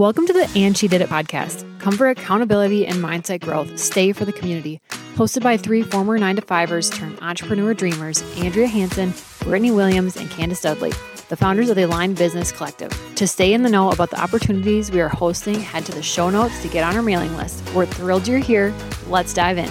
Welcome 0.00 0.26
to 0.28 0.32
the 0.32 0.50
And 0.56 0.74
She 0.78 0.88
Did 0.88 1.02
It 1.02 1.10
podcast. 1.10 1.78
Come 1.78 1.94
for 1.94 2.08
accountability 2.08 2.86
and 2.86 2.96
mindset 3.04 3.42
growth. 3.42 3.78
Stay 3.78 4.12
for 4.14 4.24
the 4.24 4.32
community. 4.32 4.80
Hosted 5.14 5.42
by 5.42 5.58
three 5.58 5.82
former 5.82 6.16
nine 6.16 6.36
to 6.36 6.42
fivers 6.42 6.88
turned 6.88 7.18
entrepreneur 7.20 7.74
dreamers, 7.74 8.22
Andrea 8.38 8.66
Hanson, 8.66 9.12
Brittany 9.40 9.70
Williams, 9.70 10.16
and 10.16 10.30
Candace 10.30 10.62
Dudley, 10.62 10.92
the 11.28 11.36
founders 11.36 11.68
of 11.68 11.76
the 11.76 11.82
Aligned 11.82 12.16
Business 12.16 12.50
Collective. 12.50 12.90
To 13.16 13.28
stay 13.28 13.52
in 13.52 13.62
the 13.62 13.68
know 13.68 13.90
about 13.90 14.08
the 14.08 14.18
opportunities 14.18 14.90
we 14.90 15.02
are 15.02 15.10
hosting, 15.10 15.60
head 15.60 15.84
to 15.84 15.92
the 15.92 16.02
show 16.02 16.30
notes 16.30 16.62
to 16.62 16.68
get 16.68 16.82
on 16.82 16.96
our 16.96 17.02
mailing 17.02 17.36
list. 17.36 17.62
We're 17.74 17.84
thrilled 17.84 18.26
you're 18.26 18.38
here. 18.38 18.74
Let's 19.06 19.34
dive 19.34 19.58
in. 19.58 19.68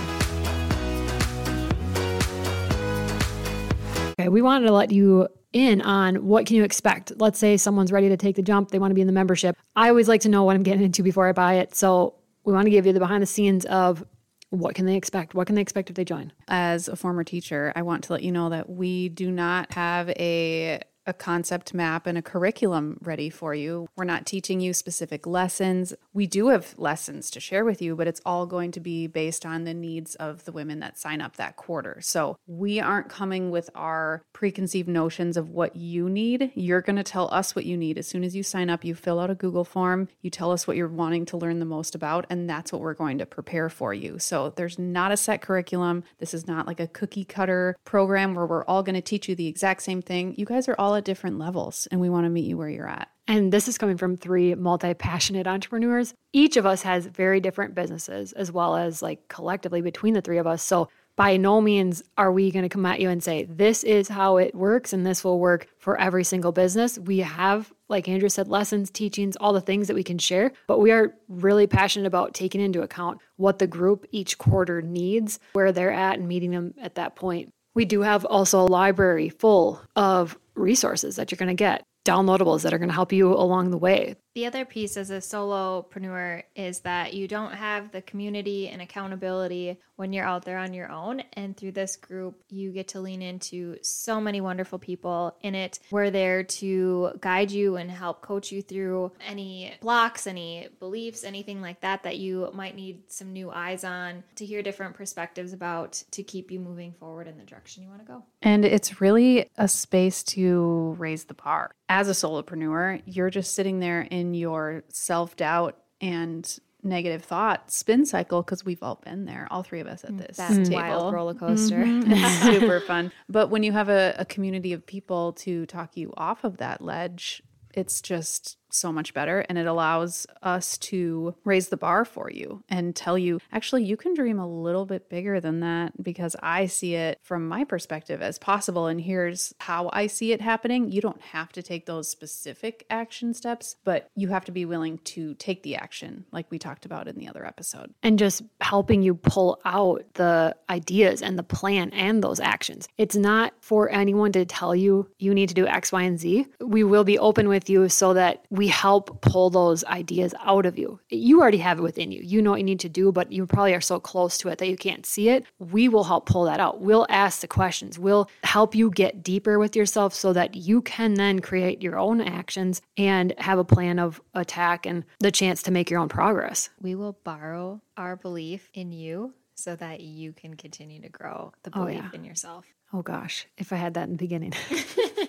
Okay, 4.11 4.29
we 4.29 4.43
wanted 4.43 4.67
to 4.67 4.73
let 4.73 4.91
you 4.91 5.27
in 5.53 5.81
on 5.81 6.25
what 6.25 6.45
can 6.45 6.55
you 6.55 6.63
expect. 6.63 7.13
Let's 7.17 7.39
say 7.39 7.57
someone's 7.57 7.91
ready 7.91 8.09
to 8.09 8.17
take 8.17 8.35
the 8.35 8.41
jump, 8.41 8.71
they 8.71 8.79
want 8.79 8.91
to 8.91 8.95
be 8.95 9.01
in 9.01 9.07
the 9.07 9.13
membership. 9.13 9.55
I 9.75 9.89
always 9.89 10.07
like 10.07 10.21
to 10.21 10.29
know 10.29 10.43
what 10.43 10.55
I'm 10.55 10.63
getting 10.63 10.83
into 10.83 11.03
before 11.03 11.27
I 11.27 11.31
buy 11.31 11.55
it. 11.55 11.75
So 11.75 12.15
we 12.43 12.53
want 12.53 12.65
to 12.65 12.71
give 12.71 12.85
you 12.85 12.93
the 12.93 12.99
behind 12.99 13.21
the 13.21 13.27
scenes 13.27 13.65
of 13.65 14.03
what 14.49 14.73
can 14.73 14.85
they 14.85 14.95
expect? 14.95 15.35
What 15.35 15.45
can 15.47 15.55
they 15.55 15.61
expect 15.61 15.89
if 15.89 15.95
they 15.95 16.05
join? 16.05 16.33
As 16.47 16.87
a 16.87 16.95
former 16.95 17.23
teacher, 17.23 17.71
I 17.75 17.83
want 17.83 18.03
to 18.05 18.13
let 18.13 18.23
you 18.23 18.31
know 18.31 18.49
that 18.49 18.69
we 18.69 19.09
do 19.09 19.29
not 19.29 19.71
have 19.73 20.09
a 20.09 20.81
a 21.09 21.13
concept 21.13 21.73
map 21.73 22.07
and 22.07 22.17
a 22.17 22.21
curriculum 22.21 22.97
ready 23.01 23.29
for 23.29 23.53
you. 23.53 23.89
We're 23.97 24.05
not 24.05 24.25
teaching 24.25 24.61
you 24.61 24.73
specific 24.73 25.25
lessons. 25.27 25.93
We 26.13 26.27
do 26.27 26.49
have 26.49 26.75
lessons 26.77 27.31
to 27.31 27.39
share 27.39 27.65
with 27.65 27.81
you, 27.81 27.95
but 27.95 28.07
it's 28.07 28.21
all 28.25 28.45
going 28.45 28.71
to 28.73 28.79
be 28.79 29.07
based 29.07 29.45
on 29.45 29.63
the 29.63 29.73
needs 29.73 30.15
of 30.15 30.45
the 30.45 30.51
women 30.51 30.79
that 30.79 30.97
sign 30.97 31.19
up 31.19 31.35
that 31.37 31.55
quarter. 31.55 31.99
So 32.01 32.37
we 32.45 32.79
aren't 32.79 33.09
coming 33.09 33.49
with 33.49 33.69
our 33.73 34.21
preconceived 34.33 34.87
notions 34.87 35.35
of 35.35 35.49
what 35.49 35.75
you 35.75 36.09
need. 36.09 36.51
You're 36.53 36.81
going 36.81 36.95
to 36.95 37.03
tell 37.03 37.33
us 37.33 37.55
what 37.55 37.65
you 37.65 37.75
need. 37.75 37.97
As 37.97 38.07
soon 38.07 38.23
as 38.23 38.35
you 38.35 38.43
sign 38.43 38.69
up, 38.69 38.85
you 38.85 38.93
fill 38.93 39.19
out 39.19 39.31
a 39.31 39.35
Google 39.35 39.65
form, 39.65 40.07
you 40.21 40.29
tell 40.29 40.51
us 40.51 40.67
what 40.67 40.77
you're 40.77 40.87
wanting 40.87 41.25
to 41.25 41.37
learn 41.37 41.59
the 41.59 41.65
most 41.65 41.95
about, 41.95 42.25
and 42.29 42.49
that's 42.49 42.71
what 42.71 42.81
we're 42.81 42.93
going 42.93 43.17
to 43.17 43.25
prepare 43.25 43.69
for 43.69 43.93
you. 43.93 44.19
So 44.19 44.53
there's 44.55 44.77
not 44.77 45.11
a 45.11 45.17
set 45.17 45.41
curriculum. 45.41 46.03
This 46.19 46.33
is 46.33 46.47
not 46.47 46.67
like 46.67 46.79
a 46.79 46.87
cookie 46.87 47.25
cutter 47.25 47.75
program 47.83 48.35
where 48.35 48.45
we're 48.45 48.65
all 48.65 48.83
going 48.83 48.95
to 48.95 49.01
teach 49.01 49.27
you 49.27 49.35
the 49.35 49.47
exact 49.47 49.81
same 49.81 50.01
thing. 50.01 50.35
You 50.37 50.45
guys 50.45 50.67
are 50.67 50.75
all 50.77 50.93
at 50.99 51.05
different 51.05 51.39
levels 51.39 51.87
and 51.91 51.99
we 51.99 52.09
want 52.09 52.25
to 52.25 52.29
meet 52.29 52.45
you 52.45 52.57
where 52.57 52.69
you're 52.69 52.87
at. 52.87 53.09
And 53.27 53.51
this 53.51 53.67
is 53.67 53.77
coming 53.77 53.97
from 53.97 54.17
three 54.17 54.55
multi 54.55 54.93
passionate 54.93 55.47
entrepreneurs. 55.47 56.13
Each 56.33 56.57
of 56.57 56.65
us 56.65 56.81
has 56.81 57.05
very 57.05 57.39
different 57.39 57.75
businesses, 57.75 58.33
as 58.33 58.51
well 58.51 58.75
as 58.75 59.01
like 59.01 59.27
collectively 59.27 59.81
between 59.81 60.15
the 60.15 60.21
three 60.21 60.39
of 60.39 60.47
us. 60.47 60.63
So, 60.63 60.89
by 61.15 61.35
no 61.35 61.59
means 61.59 62.01
are 62.17 62.31
we 62.31 62.49
going 62.49 62.63
to 62.63 62.69
come 62.69 62.85
at 62.85 63.01
you 63.01 63.09
and 63.09 63.21
say, 63.21 63.43
this 63.43 63.83
is 63.83 64.07
how 64.07 64.37
it 64.37 64.55
works 64.55 64.93
and 64.93 65.05
this 65.05 65.21
will 65.21 65.37
work 65.37 65.67
for 65.77 65.99
every 65.99 66.23
single 66.23 66.53
business. 66.53 66.97
We 66.97 67.17
have, 67.17 67.73
like 67.89 68.07
Andrea 68.07 68.29
said, 68.29 68.47
lessons, 68.47 68.89
teachings, 68.89 69.35
all 69.35 69.51
the 69.51 69.59
things 69.59 69.89
that 69.89 69.95
we 69.95 70.03
can 70.03 70.17
share, 70.17 70.53
but 70.65 70.79
we 70.79 70.91
are 70.91 71.13
really 71.27 71.67
passionate 71.67 72.07
about 72.07 72.33
taking 72.33 72.61
into 72.61 72.83
account 72.83 73.19
what 73.35 73.59
the 73.59 73.67
group 73.67 74.05
each 74.11 74.37
quarter 74.37 74.81
needs, 74.81 75.41
where 75.51 75.73
they're 75.73 75.91
at, 75.91 76.17
and 76.19 76.27
meeting 76.29 76.51
them 76.51 76.73
at 76.81 76.95
that 76.95 77.17
point. 77.17 77.53
We 77.75 77.85
do 77.85 78.01
have 78.01 78.25
also 78.25 78.61
a 78.61 78.67
library 78.67 79.29
full 79.29 79.81
of 79.95 80.37
resources 80.55 81.15
that 81.15 81.31
you're 81.31 81.37
going 81.37 81.47
to 81.47 81.53
get, 81.53 81.85
downloadables 82.05 82.63
that 82.63 82.73
are 82.73 82.77
going 82.77 82.89
to 82.89 82.95
help 82.95 83.11
you 83.11 83.33
along 83.33 83.71
the 83.71 83.77
way. 83.77 84.15
The 84.39 84.45
other 84.45 84.63
piece 84.63 84.95
as 84.95 85.09
a 85.09 85.17
solopreneur 85.17 86.43
is 86.55 86.79
that 86.79 87.13
you 87.13 87.27
don't 87.27 87.51
have 87.51 87.91
the 87.91 88.01
community 88.01 88.69
and 88.69 88.81
accountability 88.81 89.77
when 89.97 90.13
you're 90.13 90.25
out 90.25 90.45
there 90.45 90.57
on 90.57 90.73
your 90.73 90.89
own. 90.89 91.21
And 91.33 91.57
through 91.57 91.73
this 91.73 91.97
group, 91.97 92.41
you 92.47 92.71
get 92.71 92.87
to 92.89 93.01
lean 93.01 93.21
into 93.21 93.75
so 93.81 94.21
many 94.21 94.39
wonderful 94.39 94.79
people 94.79 95.35
in 95.41 95.55
it. 95.55 95.79
We're 95.91 96.09
there 96.09 96.41
to 96.43 97.11
guide 97.19 97.51
you 97.51 97.75
and 97.75 97.91
help 97.91 98.21
coach 98.21 98.49
you 98.49 98.61
through 98.61 99.11
any 99.27 99.73
blocks, 99.81 100.25
any 100.25 100.69
beliefs, 100.79 101.25
anything 101.25 101.61
like 101.61 101.81
that 101.81 102.03
that 102.03 102.17
you 102.17 102.49
might 102.53 102.77
need 102.77 103.11
some 103.11 103.33
new 103.33 103.51
eyes 103.51 103.83
on 103.83 104.23
to 104.35 104.45
hear 104.45 104.63
different 104.63 104.95
perspectives 104.95 105.51
about 105.51 106.01
to 106.11 106.23
keep 106.23 106.49
you 106.49 106.61
moving 106.61 106.93
forward 106.93 107.27
in 107.27 107.37
the 107.37 107.43
direction 107.43 107.83
you 107.83 107.89
want 107.89 107.99
to 107.99 108.07
go. 108.07 108.23
And 108.41 108.63
it's 108.63 109.01
really 109.01 109.49
a 109.57 109.67
space 109.67 110.23
to 110.23 110.95
raise 110.97 111.25
the 111.25 111.33
bar. 111.33 111.71
As 111.89 112.07
a 112.07 112.11
solopreneur, 112.11 113.01
you're 113.05 113.31
just 113.31 113.53
sitting 113.53 113.79
there 113.79 114.01
in 114.01 114.28
your 114.33 114.83
self 114.89 115.35
doubt 115.35 115.77
and 116.01 116.59
negative 116.81 117.23
thought 117.23 117.69
spin 117.71 118.05
cycle 118.05 118.41
because 118.41 118.63
we've 118.63 118.81
all 118.81 119.01
been 119.03 119.25
there, 119.25 119.47
all 119.51 119.63
three 119.63 119.79
of 119.81 119.87
us 119.87 120.03
at 120.05 120.17
this 120.17 120.37
That's 120.37 120.69
table. 120.69 120.81
wild 120.81 121.13
roller 121.13 121.33
coaster. 121.33 121.77
Mm-hmm. 121.77 122.13
It's 122.13 122.39
super 122.59 122.79
fun. 122.79 123.11
But 123.27 123.49
when 123.49 123.63
you 123.63 123.71
have 123.73 123.89
a, 123.89 124.15
a 124.17 124.25
community 124.25 124.73
of 124.73 124.85
people 124.85 125.33
to 125.33 125.65
talk 125.65 125.97
you 125.97 126.13
off 126.15 126.43
of 126.43 126.57
that 126.57 126.81
ledge, 126.81 127.43
it's 127.73 128.01
just 128.01 128.57
so 128.73 128.91
much 128.91 129.13
better 129.13 129.45
and 129.49 129.57
it 129.57 129.67
allows 129.67 130.27
us 130.43 130.77
to 130.77 131.35
raise 131.43 131.69
the 131.69 131.77
bar 131.77 132.05
for 132.05 132.29
you 132.31 132.63
and 132.69 132.95
tell 132.95 133.17
you 133.17 133.39
actually 133.51 133.83
you 133.83 133.97
can 133.97 134.13
dream 134.13 134.39
a 134.39 134.47
little 134.47 134.85
bit 134.85 135.09
bigger 135.09 135.39
than 135.39 135.59
that 135.61 135.91
because 136.01 136.35
I 136.41 136.65
see 136.65 136.95
it 136.95 137.19
from 137.21 137.47
my 137.47 137.63
perspective 137.63 138.21
as 138.21 138.37
possible 138.37 138.87
and 138.87 138.99
here's 138.99 139.53
how 139.59 139.89
I 139.93 140.07
see 140.07 140.31
it 140.31 140.41
happening. 140.41 140.91
You 140.91 141.01
don't 141.01 141.21
have 141.21 141.51
to 141.53 141.63
take 141.63 141.85
those 141.85 142.07
specific 142.09 142.85
action 142.89 143.33
steps 143.33 143.75
but 143.83 144.09
you 144.15 144.27
have 144.29 144.45
to 144.45 144.51
be 144.51 144.65
willing 144.65 144.97
to 144.99 145.33
take 145.35 145.63
the 145.63 145.75
action 145.75 146.25
like 146.31 146.49
we 146.51 146.59
talked 146.59 146.85
about 146.85 147.07
in 147.07 147.17
the 147.17 147.27
other 147.27 147.45
episode. 147.45 147.93
And 148.03 148.19
just 148.19 148.43
helping 148.61 149.01
you 149.01 149.15
pull 149.15 149.59
out 149.65 150.03
the 150.13 150.55
ideas 150.69 151.21
and 151.21 151.37
the 151.37 151.43
plan 151.43 151.89
and 151.91 152.23
those 152.23 152.39
actions. 152.39 152.87
It's 152.97 153.15
not 153.15 153.53
for 153.61 153.89
anyone 153.89 154.31
to 154.33 154.45
tell 154.45 154.75
you 154.75 155.09
you 155.17 155.33
need 155.33 155.49
to 155.49 155.55
do 155.55 155.67
x 155.67 155.91
y 155.91 156.03
and 156.03 156.19
z. 156.19 156.45
We 156.59 156.83
will 156.83 157.03
be 157.03 157.17
open 157.17 157.47
with 157.47 157.69
you 157.69 157.89
so 157.89 158.13
that 158.13 158.45
we 158.49 158.58
help 158.67 159.21
pull 159.21 159.49
those 159.49 159.83
ideas 159.85 160.33
out 160.43 160.65
of 160.65 160.77
you. 160.77 160.99
You 161.09 161.41
already 161.41 161.57
have 161.57 161.79
it 161.79 161.83
within 161.83 162.11
you. 162.11 162.21
You 162.21 162.41
know 162.41 162.51
what 162.51 162.59
you 162.59 162.65
need 162.65 162.79
to 162.81 162.89
do, 162.89 163.11
but 163.11 163.31
you 163.31 163.45
probably 163.45 163.73
are 163.73 163.81
so 163.81 163.99
close 163.99 164.37
to 164.39 164.49
it 164.49 164.57
that 164.59 164.69
you 164.69 164.77
can't 164.77 165.05
see 165.05 165.29
it. 165.29 165.45
We 165.59 165.89
will 165.89 166.03
help 166.03 166.25
pull 166.25 166.45
that 166.45 166.59
out. 166.59 166.81
We'll 166.81 167.05
ask 167.09 167.41
the 167.41 167.47
questions. 167.47 167.99
We'll 167.99 168.29
help 168.43 168.75
you 168.75 168.89
get 168.91 169.23
deeper 169.23 169.59
with 169.59 169.75
yourself 169.75 170.13
so 170.13 170.33
that 170.33 170.55
you 170.55 170.81
can 170.81 171.15
then 171.15 171.39
create 171.39 171.81
your 171.81 171.97
own 171.97 172.21
actions 172.21 172.81
and 172.97 173.33
have 173.37 173.59
a 173.59 173.63
plan 173.63 173.99
of 173.99 174.21
attack 174.33 174.85
and 174.85 175.05
the 175.19 175.31
chance 175.31 175.61
to 175.63 175.71
make 175.71 175.89
your 175.89 175.99
own 175.99 176.09
progress. 176.09 176.69
We 176.81 176.95
will 176.95 177.17
borrow 177.23 177.81
our 177.97 178.15
belief 178.15 178.69
in 178.73 178.91
you 178.91 179.33
so 179.55 179.75
that 179.75 180.01
you 180.01 180.33
can 180.33 180.55
continue 180.55 181.01
to 181.01 181.09
grow 181.09 181.51
the 181.63 181.71
oh, 181.73 181.85
belief 181.85 182.01
oh, 182.01 182.09
yeah. 182.13 182.19
in 182.19 182.23
yourself. 182.23 182.65
Oh 182.91 183.03
gosh, 183.03 183.45
if 183.57 183.71
I 183.71 183.75
had 183.75 183.93
that 183.93 184.05
in 184.05 184.11
the 184.11 184.17
beginning. 184.17 184.53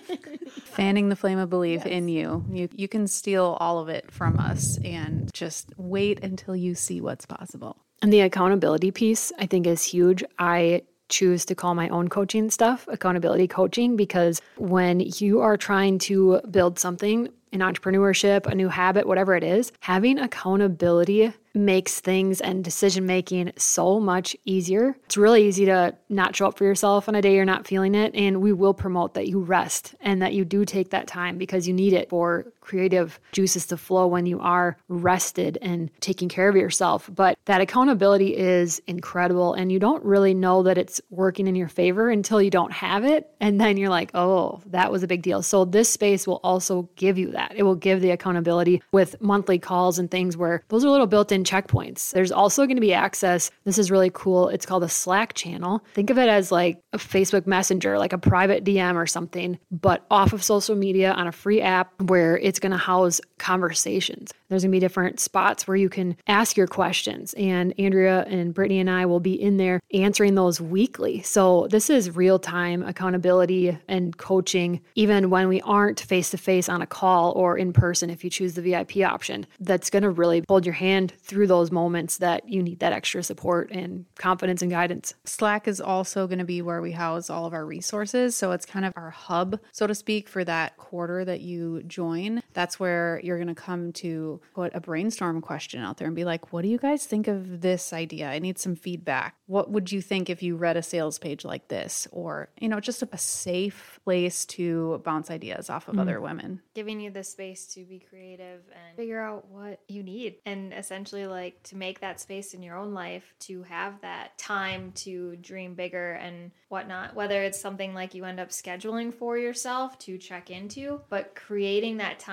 fanning 0.71 1.09
the 1.09 1.15
flame 1.15 1.37
of 1.37 1.49
belief 1.49 1.81
yes. 1.85 1.87
in 1.87 2.07
you. 2.07 2.45
You 2.51 2.69
you 2.71 2.87
can 2.87 3.07
steal 3.07 3.57
all 3.59 3.79
of 3.79 3.89
it 3.89 4.11
from 4.11 4.39
us 4.39 4.77
and 4.83 5.31
just 5.33 5.73
wait 5.77 6.23
until 6.23 6.55
you 6.55 6.75
see 6.75 7.01
what's 7.01 7.25
possible. 7.25 7.77
And 8.01 8.11
the 8.11 8.21
accountability 8.21 8.91
piece 8.91 9.31
I 9.37 9.45
think 9.45 9.67
is 9.67 9.83
huge. 9.83 10.23
I 10.39 10.83
choose 11.09 11.43
to 11.45 11.55
call 11.55 11.75
my 11.75 11.89
own 11.89 12.07
coaching 12.07 12.49
stuff 12.49 12.87
accountability 12.87 13.47
coaching 13.47 13.97
because 13.97 14.41
when 14.55 15.01
you 15.17 15.41
are 15.41 15.57
trying 15.57 15.99
to 15.99 16.39
build 16.49 16.79
something 16.79 17.27
in 17.51 17.59
entrepreneurship, 17.59 18.45
a 18.45 18.55
new 18.55 18.69
habit, 18.69 19.05
whatever 19.05 19.35
it 19.35 19.43
is, 19.43 19.73
having 19.81 20.17
accountability 20.17 21.33
makes 21.53 21.99
things 21.99 22.41
and 22.41 22.63
decision 22.63 23.05
making 23.05 23.51
so 23.57 23.99
much 23.99 24.35
easier. 24.45 24.95
It's 25.05 25.17
really 25.17 25.47
easy 25.47 25.65
to 25.65 25.95
not 26.09 26.35
show 26.35 26.47
up 26.47 26.57
for 26.57 26.65
yourself 26.65 27.09
on 27.09 27.15
a 27.15 27.21
day 27.21 27.35
you're 27.35 27.45
not 27.45 27.67
feeling 27.67 27.95
it. 27.95 28.15
And 28.15 28.41
we 28.41 28.53
will 28.53 28.73
promote 28.73 29.13
that 29.15 29.27
you 29.27 29.39
rest 29.39 29.95
and 30.01 30.21
that 30.21 30.33
you 30.33 30.45
do 30.45 30.65
take 30.65 30.91
that 30.91 31.07
time 31.07 31.37
because 31.37 31.67
you 31.67 31.73
need 31.73 31.93
it 31.93 32.09
for 32.09 32.45
creative 32.61 33.19
juices 33.31 33.65
to 33.67 33.77
flow 33.77 34.07
when 34.07 34.25
you 34.25 34.39
are 34.39 34.77
rested 34.87 35.57
and 35.61 35.89
taking 35.99 36.29
care 36.29 36.47
of 36.47 36.55
yourself. 36.55 37.09
But 37.13 37.37
that 37.45 37.61
accountability 37.61 38.37
is 38.37 38.81
incredible. 38.87 39.53
And 39.53 39.71
you 39.71 39.79
don't 39.79 40.03
really 40.03 40.33
know 40.33 40.63
that 40.63 40.77
it's 40.77 41.01
working 41.09 41.47
in 41.47 41.55
your 41.55 41.67
favor 41.67 42.09
until 42.09 42.41
you 42.41 42.49
don't 42.49 42.71
have 42.71 43.03
it. 43.03 43.29
And 43.39 43.59
then 43.59 43.77
you're 43.77 43.89
like, 43.89 44.11
oh, 44.13 44.61
that 44.67 44.91
was 44.91 45.03
a 45.03 45.07
big 45.07 45.21
deal. 45.21 45.41
So 45.41 45.65
this 45.65 45.89
space 45.89 46.25
will 46.25 46.39
also 46.43 46.89
give 46.95 47.17
you 47.17 47.31
that. 47.31 47.53
It 47.55 47.63
will 47.63 47.75
give 47.75 48.01
the 48.01 48.11
accountability 48.11 48.81
with 48.91 49.19
monthly 49.21 49.59
calls 49.59 49.99
and 49.99 50.09
things 50.09 50.37
where 50.37 50.63
those 50.69 50.85
are 50.85 50.89
little 50.89 51.07
built 51.07 51.31
in 51.31 51.43
checkpoints. 51.43 52.11
There's 52.11 52.31
also 52.31 52.65
going 52.65 52.77
to 52.77 52.81
be 52.81 52.93
access. 52.93 53.51
This 53.65 53.77
is 53.77 53.91
really 53.91 54.11
cool. 54.13 54.47
It's 54.49 54.65
called 54.65 54.83
a 54.83 54.89
Slack 54.89 55.33
channel. 55.33 55.83
Think 55.93 56.09
of 56.09 56.17
it 56.17 56.29
as 56.29 56.51
like 56.51 56.81
a 56.93 56.97
Facebook 56.97 57.47
Messenger, 57.47 57.97
like 57.97 58.13
a 58.13 58.17
private 58.17 58.63
DM 58.63 58.95
or 58.95 59.07
something, 59.07 59.57
but 59.71 60.05
off 60.11 60.33
of 60.33 60.43
social 60.43 60.75
media 60.75 61.11
on 61.11 61.27
a 61.27 61.31
free 61.31 61.61
app 61.61 61.99
where 62.01 62.37
it's 62.51 62.59
going 62.59 62.73
to 62.73 62.77
house 62.77 63.21
conversations. 63.37 64.33
There's 64.49 64.63
going 64.63 64.71
to 64.71 64.75
be 64.75 64.81
different 64.81 65.21
spots 65.21 65.69
where 65.69 65.77
you 65.77 65.87
can 65.87 66.17
ask 66.27 66.57
your 66.57 66.67
questions. 66.67 67.33
And 67.35 67.73
Andrea 67.79 68.25
and 68.27 68.53
Brittany 68.53 68.81
and 68.81 68.89
I 68.89 69.05
will 69.05 69.21
be 69.21 69.41
in 69.41 69.55
there 69.55 69.79
answering 69.93 70.35
those 70.35 70.59
weekly. 70.59 71.21
So 71.21 71.69
this 71.71 71.89
is 71.89 72.13
real 72.13 72.39
time 72.39 72.83
accountability 72.83 73.77
and 73.87 74.17
coaching, 74.17 74.81
even 74.95 75.29
when 75.29 75.47
we 75.47 75.61
aren't 75.61 76.01
face 76.01 76.29
to 76.31 76.37
face 76.37 76.67
on 76.67 76.81
a 76.81 76.85
call 76.85 77.31
or 77.37 77.57
in 77.57 77.71
person 77.71 78.09
if 78.09 78.21
you 78.21 78.29
choose 78.29 78.55
the 78.55 78.61
VIP 78.61 78.97
option. 78.97 79.47
That's 79.61 79.89
going 79.89 80.03
to 80.03 80.09
really 80.09 80.43
hold 80.49 80.65
your 80.65 80.75
hand 80.75 81.13
through 81.21 81.47
those 81.47 81.71
moments 81.71 82.17
that 82.17 82.49
you 82.49 82.61
need 82.61 82.79
that 82.81 82.91
extra 82.91 83.23
support 83.23 83.71
and 83.71 84.03
confidence 84.15 84.61
and 84.61 84.69
guidance. 84.69 85.13
Slack 85.23 85.69
is 85.69 85.79
also 85.79 86.27
going 86.27 86.39
to 86.39 86.43
be 86.43 86.61
where 86.61 86.81
we 86.81 86.91
house 86.91 87.29
all 87.29 87.45
of 87.45 87.53
our 87.53 87.65
resources. 87.65 88.35
So 88.35 88.51
it's 88.51 88.65
kind 88.65 88.83
of 88.83 88.91
our 88.97 89.11
hub, 89.11 89.57
so 89.71 89.87
to 89.87 89.95
speak, 89.95 90.27
for 90.27 90.43
that 90.43 90.75
quarter 90.75 91.23
that 91.23 91.39
you 91.39 91.83
join. 91.83 92.40
Online, 92.41 92.53
that's 92.53 92.79
where 92.79 93.19
you're 93.23 93.37
going 93.37 93.47
to 93.47 93.55
come 93.55 93.91
to 93.93 94.39
put 94.53 94.75
a 94.75 94.79
brainstorm 94.79 95.41
question 95.41 95.81
out 95.81 95.97
there 95.97 96.07
and 96.07 96.15
be 96.15 96.25
like, 96.25 96.51
what 96.51 96.61
do 96.63 96.67
you 96.67 96.77
guys 96.77 97.05
think 97.05 97.27
of 97.27 97.61
this 97.61 97.93
idea? 97.93 98.29
I 98.29 98.39
need 98.39 98.59
some 98.59 98.75
feedback. 98.75 99.35
What 99.47 99.69
would 99.69 99.91
you 99.91 100.01
think 100.01 100.29
if 100.29 100.41
you 100.43 100.55
read 100.55 100.77
a 100.77 100.83
sales 100.83 101.19
page 101.19 101.43
like 101.45 101.67
this? 101.67 102.07
Or, 102.11 102.49
you 102.59 102.69
know, 102.69 102.79
just 102.79 103.01
a, 103.01 103.09
a 103.11 103.17
safe 103.17 103.99
place 104.03 104.45
to 104.45 105.01
bounce 105.03 105.29
ideas 105.29 105.69
off 105.69 105.87
of 105.87 105.95
mm. 105.95 106.01
other 106.01 106.21
women. 106.21 106.61
Giving 106.73 106.99
you 106.99 107.11
the 107.11 107.23
space 107.23 107.67
to 107.73 107.83
be 107.83 107.99
creative 107.99 108.61
and 108.71 108.95
figure 108.95 109.21
out 109.21 109.47
what 109.49 109.79
you 109.87 110.03
need. 110.03 110.35
And 110.45 110.73
essentially, 110.73 111.27
like, 111.27 111.61
to 111.63 111.75
make 111.75 111.99
that 111.99 112.19
space 112.19 112.53
in 112.53 112.63
your 112.63 112.77
own 112.77 112.93
life 112.93 113.33
to 113.41 113.63
have 113.63 114.01
that 114.01 114.37
time 114.37 114.91
to 114.93 115.35
dream 115.37 115.75
bigger 115.75 116.13
and 116.13 116.51
whatnot, 116.69 117.15
whether 117.15 117.43
it's 117.43 117.59
something 117.59 117.93
like 117.93 118.13
you 118.13 118.23
end 118.23 118.39
up 118.39 118.49
scheduling 118.49 119.13
for 119.13 119.37
yourself 119.37 119.99
to 119.99 120.17
check 120.17 120.49
into, 120.49 121.01
but 121.09 121.35
creating 121.35 121.97
that 121.97 122.19
time 122.19 122.30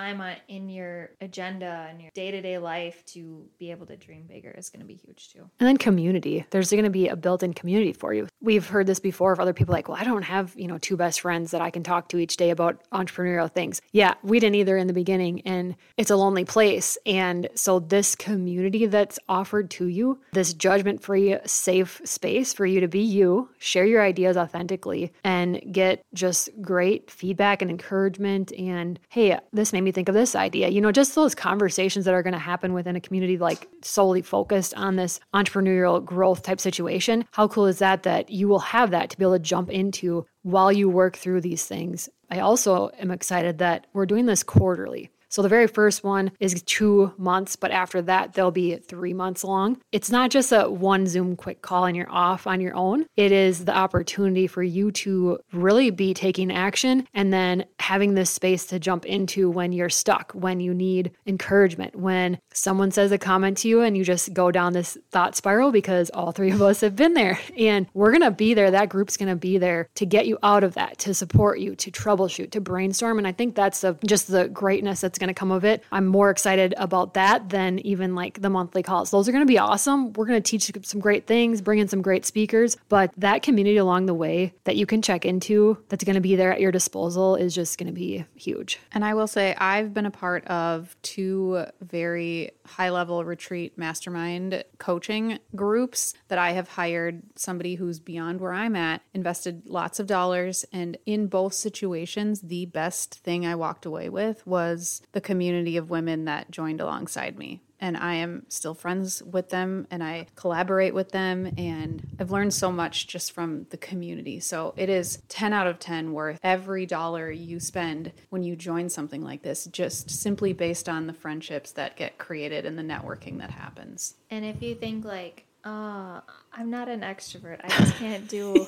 in 0.48 0.68
your 0.68 1.10
agenda 1.20 1.86
and 1.90 2.00
your 2.00 2.10
day 2.14 2.30
to 2.30 2.40
day 2.40 2.58
life 2.58 3.04
to 3.06 3.46
be 3.58 3.70
able 3.70 3.86
to 3.86 3.96
dream 3.96 4.24
bigger 4.28 4.50
is 4.56 4.70
going 4.70 4.80
to 4.80 4.86
be 4.86 4.94
huge 4.94 5.32
too. 5.32 5.48
And 5.60 5.68
then 5.68 5.76
community. 5.76 6.44
There's 6.50 6.70
going 6.70 6.84
to 6.84 6.90
be 6.90 7.08
a 7.08 7.16
built 7.16 7.42
in 7.42 7.54
community 7.54 7.92
for 7.92 8.12
you. 8.14 8.28
We've 8.40 8.66
heard 8.66 8.86
this 8.86 9.00
before 9.00 9.32
of 9.32 9.40
other 9.40 9.52
people 9.52 9.72
like, 9.72 9.88
well, 9.88 9.98
I 10.00 10.04
don't 10.04 10.22
have, 10.22 10.54
you 10.56 10.66
know, 10.66 10.78
two 10.78 10.96
best 10.96 11.20
friends 11.20 11.50
that 11.50 11.60
I 11.60 11.70
can 11.70 11.82
talk 11.82 12.08
to 12.10 12.18
each 12.18 12.36
day 12.36 12.50
about 12.50 12.80
entrepreneurial 12.92 13.50
things. 13.50 13.80
Yeah, 13.92 14.14
we 14.22 14.40
didn't 14.40 14.56
either 14.56 14.76
in 14.76 14.86
the 14.86 14.92
beginning. 14.92 15.42
And 15.42 15.76
it's 15.96 16.10
a 16.10 16.16
lonely 16.16 16.44
place. 16.44 16.96
And 17.06 17.48
so, 17.54 17.80
this 17.80 18.14
community 18.14 18.86
that's 18.86 19.18
offered 19.28 19.70
to 19.72 19.86
you, 19.86 20.20
this 20.32 20.52
judgment 20.52 21.02
free, 21.02 21.36
safe 21.44 22.00
space 22.04 22.52
for 22.52 22.66
you 22.66 22.80
to 22.80 22.88
be 22.88 23.00
you, 23.00 23.48
share 23.58 23.84
your 23.84 24.02
ideas 24.02 24.36
authentically, 24.36 25.12
and 25.24 25.60
get 25.72 26.04
just 26.14 26.50
great 26.60 27.10
feedback 27.10 27.62
and 27.62 27.70
encouragement. 27.70 28.52
And 28.52 28.98
hey, 29.08 29.38
this 29.52 29.72
made 29.72 29.82
me 29.82 29.87
think 29.92 30.08
of 30.08 30.14
this 30.14 30.34
idea. 30.34 30.68
You 30.68 30.80
know, 30.80 30.92
just 30.92 31.14
those 31.14 31.34
conversations 31.34 32.04
that 32.04 32.14
are 32.14 32.22
going 32.22 32.32
to 32.32 32.38
happen 32.38 32.72
within 32.72 32.96
a 32.96 33.00
community 33.00 33.38
like 33.38 33.68
solely 33.82 34.22
focused 34.22 34.74
on 34.74 34.96
this 34.96 35.20
entrepreneurial 35.34 36.04
growth 36.04 36.42
type 36.42 36.60
situation. 36.60 37.24
How 37.32 37.48
cool 37.48 37.66
is 37.66 37.78
that 37.78 38.02
that 38.04 38.30
you 38.30 38.48
will 38.48 38.58
have 38.60 38.90
that 38.90 39.10
to 39.10 39.18
be 39.18 39.24
able 39.24 39.34
to 39.34 39.38
jump 39.38 39.70
into 39.70 40.26
while 40.42 40.72
you 40.72 40.88
work 40.88 41.16
through 41.16 41.40
these 41.40 41.64
things? 41.66 42.08
I 42.30 42.40
also 42.40 42.90
am 42.98 43.10
excited 43.10 43.58
that 43.58 43.86
we're 43.92 44.06
doing 44.06 44.26
this 44.26 44.42
quarterly. 44.42 45.10
So 45.28 45.42
the 45.42 45.48
very 45.48 45.66
first 45.66 46.02
one 46.02 46.32
is 46.40 46.62
two 46.62 47.12
months, 47.18 47.56
but 47.56 47.70
after 47.70 48.00
that, 48.02 48.32
they'll 48.32 48.50
be 48.50 48.76
three 48.76 49.12
months 49.12 49.44
long. 49.44 49.80
It's 49.92 50.10
not 50.10 50.30
just 50.30 50.52
a 50.52 50.70
one 50.70 51.06
Zoom 51.06 51.36
quick 51.36 51.62
call 51.62 51.84
and 51.84 51.96
you're 51.96 52.10
off 52.10 52.46
on 52.46 52.60
your 52.60 52.74
own. 52.74 53.06
It 53.16 53.32
is 53.32 53.64
the 53.64 53.76
opportunity 53.76 54.46
for 54.46 54.62
you 54.62 54.90
to 54.92 55.38
really 55.52 55.90
be 55.90 56.14
taking 56.14 56.50
action 56.50 57.06
and 57.12 57.32
then 57.32 57.66
having 57.78 58.14
this 58.14 58.30
space 58.30 58.66
to 58.66 58.78
jump 58.78 59.04
into 59.04 59.50
when 59.50 59.72
you're 59.72 59.88
stuck, 59.88 60.32
when 60.32 60.60
you 60.60 60.72
need 60.72 61.12
encouragement, 61.26 61.96
when 61.96 62.38
someone 62.52 62.90
says 62.90 63.12
a 63.12 63.18
comment 63.18 63.58
to 63.58 63.68
you 63.68 63.82
and 63.82 63.96
you 63.96 64.04
just 64.04 64.32
go 64.32 64.50
down 64.50 64.72
this 64.72 64.96
thought 65.10 65.36
spiral 65.36 65.72
because 65.72 66.10
all 66.10 66.32
three 66.32 66.50
of 66.50 66.62
us 66.62 66.80
have 66.80 66.96
been 66.96 67.14
there. 67.14 67.38
And 67.58 67.86
we're 67.92 68.12
going 68.12 68.22
to 68.22 68.30
be 68.30 68.54
there. 68.54 68.70
That 68.70 68.88
group's 68.88 69.16
going 69.16 69.28
to 69.28 69.36
be 69.36 69.58
there 69.58 69.88
to 69.96 70.06
get 70.06 70.26
you 70.26 70.38
out 70.42 70.64
of 70.64 70.74
that, 70.74 70.98
to 70.98 71.12
support 71.12 71.58
you, 71.58 71.74
to 71.76 71.90
troubleshoot, 71.90 72.50
to 72.52 72.60
brainstorm. 72.60 73.18
And 73.18 73.26
I 73.26 73.32
think 73.32 73.54
that's 73.54 73.84
just 74.06 74.28
the 74.28 74.48
greatness 74.48 75.00
that's 75.00 75.17
going 75.18 75.28
to 75.28 75.34
come 75.34 75.50
of 75.50 75.64
it. 75.64 75.84
I'm 75.92 76.06
more 76.06 76.30
excited 76.30 76.74
about 76.76 77.14
that 77.14 77.48
than 77.48 77.78
even 77.80 78.14
like 78.14 78.40
the 78.40 78.50
monthly 78.50 78.82
calls. 78.82 79.10
Those 79.10 79.28
are 79.28 79.32
going 79.32 79.46
to 79.46 79.50
be 79.50 79.58
awesome. 79.58 80.12
We're 80.12 80.26
going 80.26 80.42
to 80.42 80.58
teach 80.58 80.70
some 80.84 81.00
great 81.00 81.26
things, 81.26 81.60
bring 81.60 81.78
in 81.78 81.88
some 81.88 82.02
great 82.02 82.24
speakers, 82.24 82.76
but 82.88 83.12
that 83.16 83.42
community 83.42 83.76
along 83.76 84.06
the 84.06 84.14
way 84.14 84.54
that 84.64 84.76
you 84.76 84.86
can 84.86 85.02
check 85.02 85.24
into 85.24 85.78
that's 85.88 86.04
going 86.04 86.14
to 86.14 86.20
be 86.20 86.36
there 86.36 86.52
at 86.52 86.60
your 86.60 86.72
disposal 86.72 87.36
is 87.36 87.54
just 87.54 87.78
going 87.78 87.86
to 87.86 87.92
be 87.92 88.24
huge. 88.34 88.78
And 88.92 89.04
I 89.04 89.14
will 89.14 89.26
say, 89.26 89.54
I've 89.56 89.92
been 89.92 90.06
a 90.06 90.10
part 90.10 90.46
of 90.46 90.96
two 91.02 91.64
very 91.80 92.50
high 92.64 92.90
level 92.90 93.24
retreat 93.24 93.76
mastermind 93.78 94.62
coaching 94.78 95.38
groups 95.54 96.14
that 96.28 96.38
I 96.38 96.52
have 96.52 96.68
hired 96.68 97.22
somebody 97.34 97.76
who's 97.76 97.98
beyond 97.98 98.40
where 98.40 98.52
I'm 98.52 98.76
at, 98.76 99.02
invested 99.14 99.62
lots 99.66 99.98
of 99.98 100.06
dollars. 100.06 100.64
And 100.72 100.96
in 101.06 101.26
both 101.26 101.54
situations, 101.54 102.42
the 102.42 102.66
best 102.66 103.14
thing 103.14 103.46
I 103.46 103.54
walked 103.54 103.86
away 103.86 104.08
with 104.08 104.46
was 104.46 105.02
the 105.12 105.20
community 105.20 105.76
of 105.76 105.90
women 105.90 106.24
that 106.26 106.50
joined 106.50 106.80
alongside 106.80 107.38
me 107.38 107.60
and 107.80 107.96
I 107.96 108.14
am 108.14 108.44
still 108.48 108.74
friends 108.74 109.22
with 109.22 109.50
them 109.50 109.86
and 109.90 110.02
I 110.02 110.26
collaborate 110.34 110.94
with 110.94 111.12
them 111.12 111.52
and 111.56 112.06
I've 112.18 112.30
learned 112.30 112.54
so 112.54 112.72
much 112.72 113.06
just 113.06 113.32
from 113.32 113.66
the 113.70 113.76
community. 113.76 114.40
So 114.40 114.74
it 114.76 114.88
is 114.88 115.22
10 115.28 115.52
out 115.52 115.66
of 115.66 115.78
10 115.78 116.12
worth 116.12 116.38
every 116.42 116.86
dollar 116.86 117.30
you 117.30 117.60
spend 117.60 118.12
when 118.30 118.42
you 118.42 118.56
join 118.56 118.88
something 118.88 119.22
like 119.22 119.42
this 119.42 119.66
just 119.66 120.10
simply 120.10 120.52
based 120.52 120.88
on 120.88 121.06
the 121.06 121.12
friendships 121.12 121.72
that 121.72 121.96
get 121.96 122.18
created 122.18 122.66
and 122.66 122.78
the 122.78 122.82
networking 122.82 123.38
that 123.38 123.50
happens. 123.50 124.14
And 124.30 124.44
if 124.44 124.62
you 124.62 124.74
think 124.74 125.04
like, 125.04 125.44
"Oh, 125.64 126.22
I'm 126.52 126.70
not 126.70 126.88
an 126.88 127.00
extrovert. 127.00 127.60
I 127.62 127.68
just 127.68 127.94
can't 127.96 128.28
do 128.28 128.66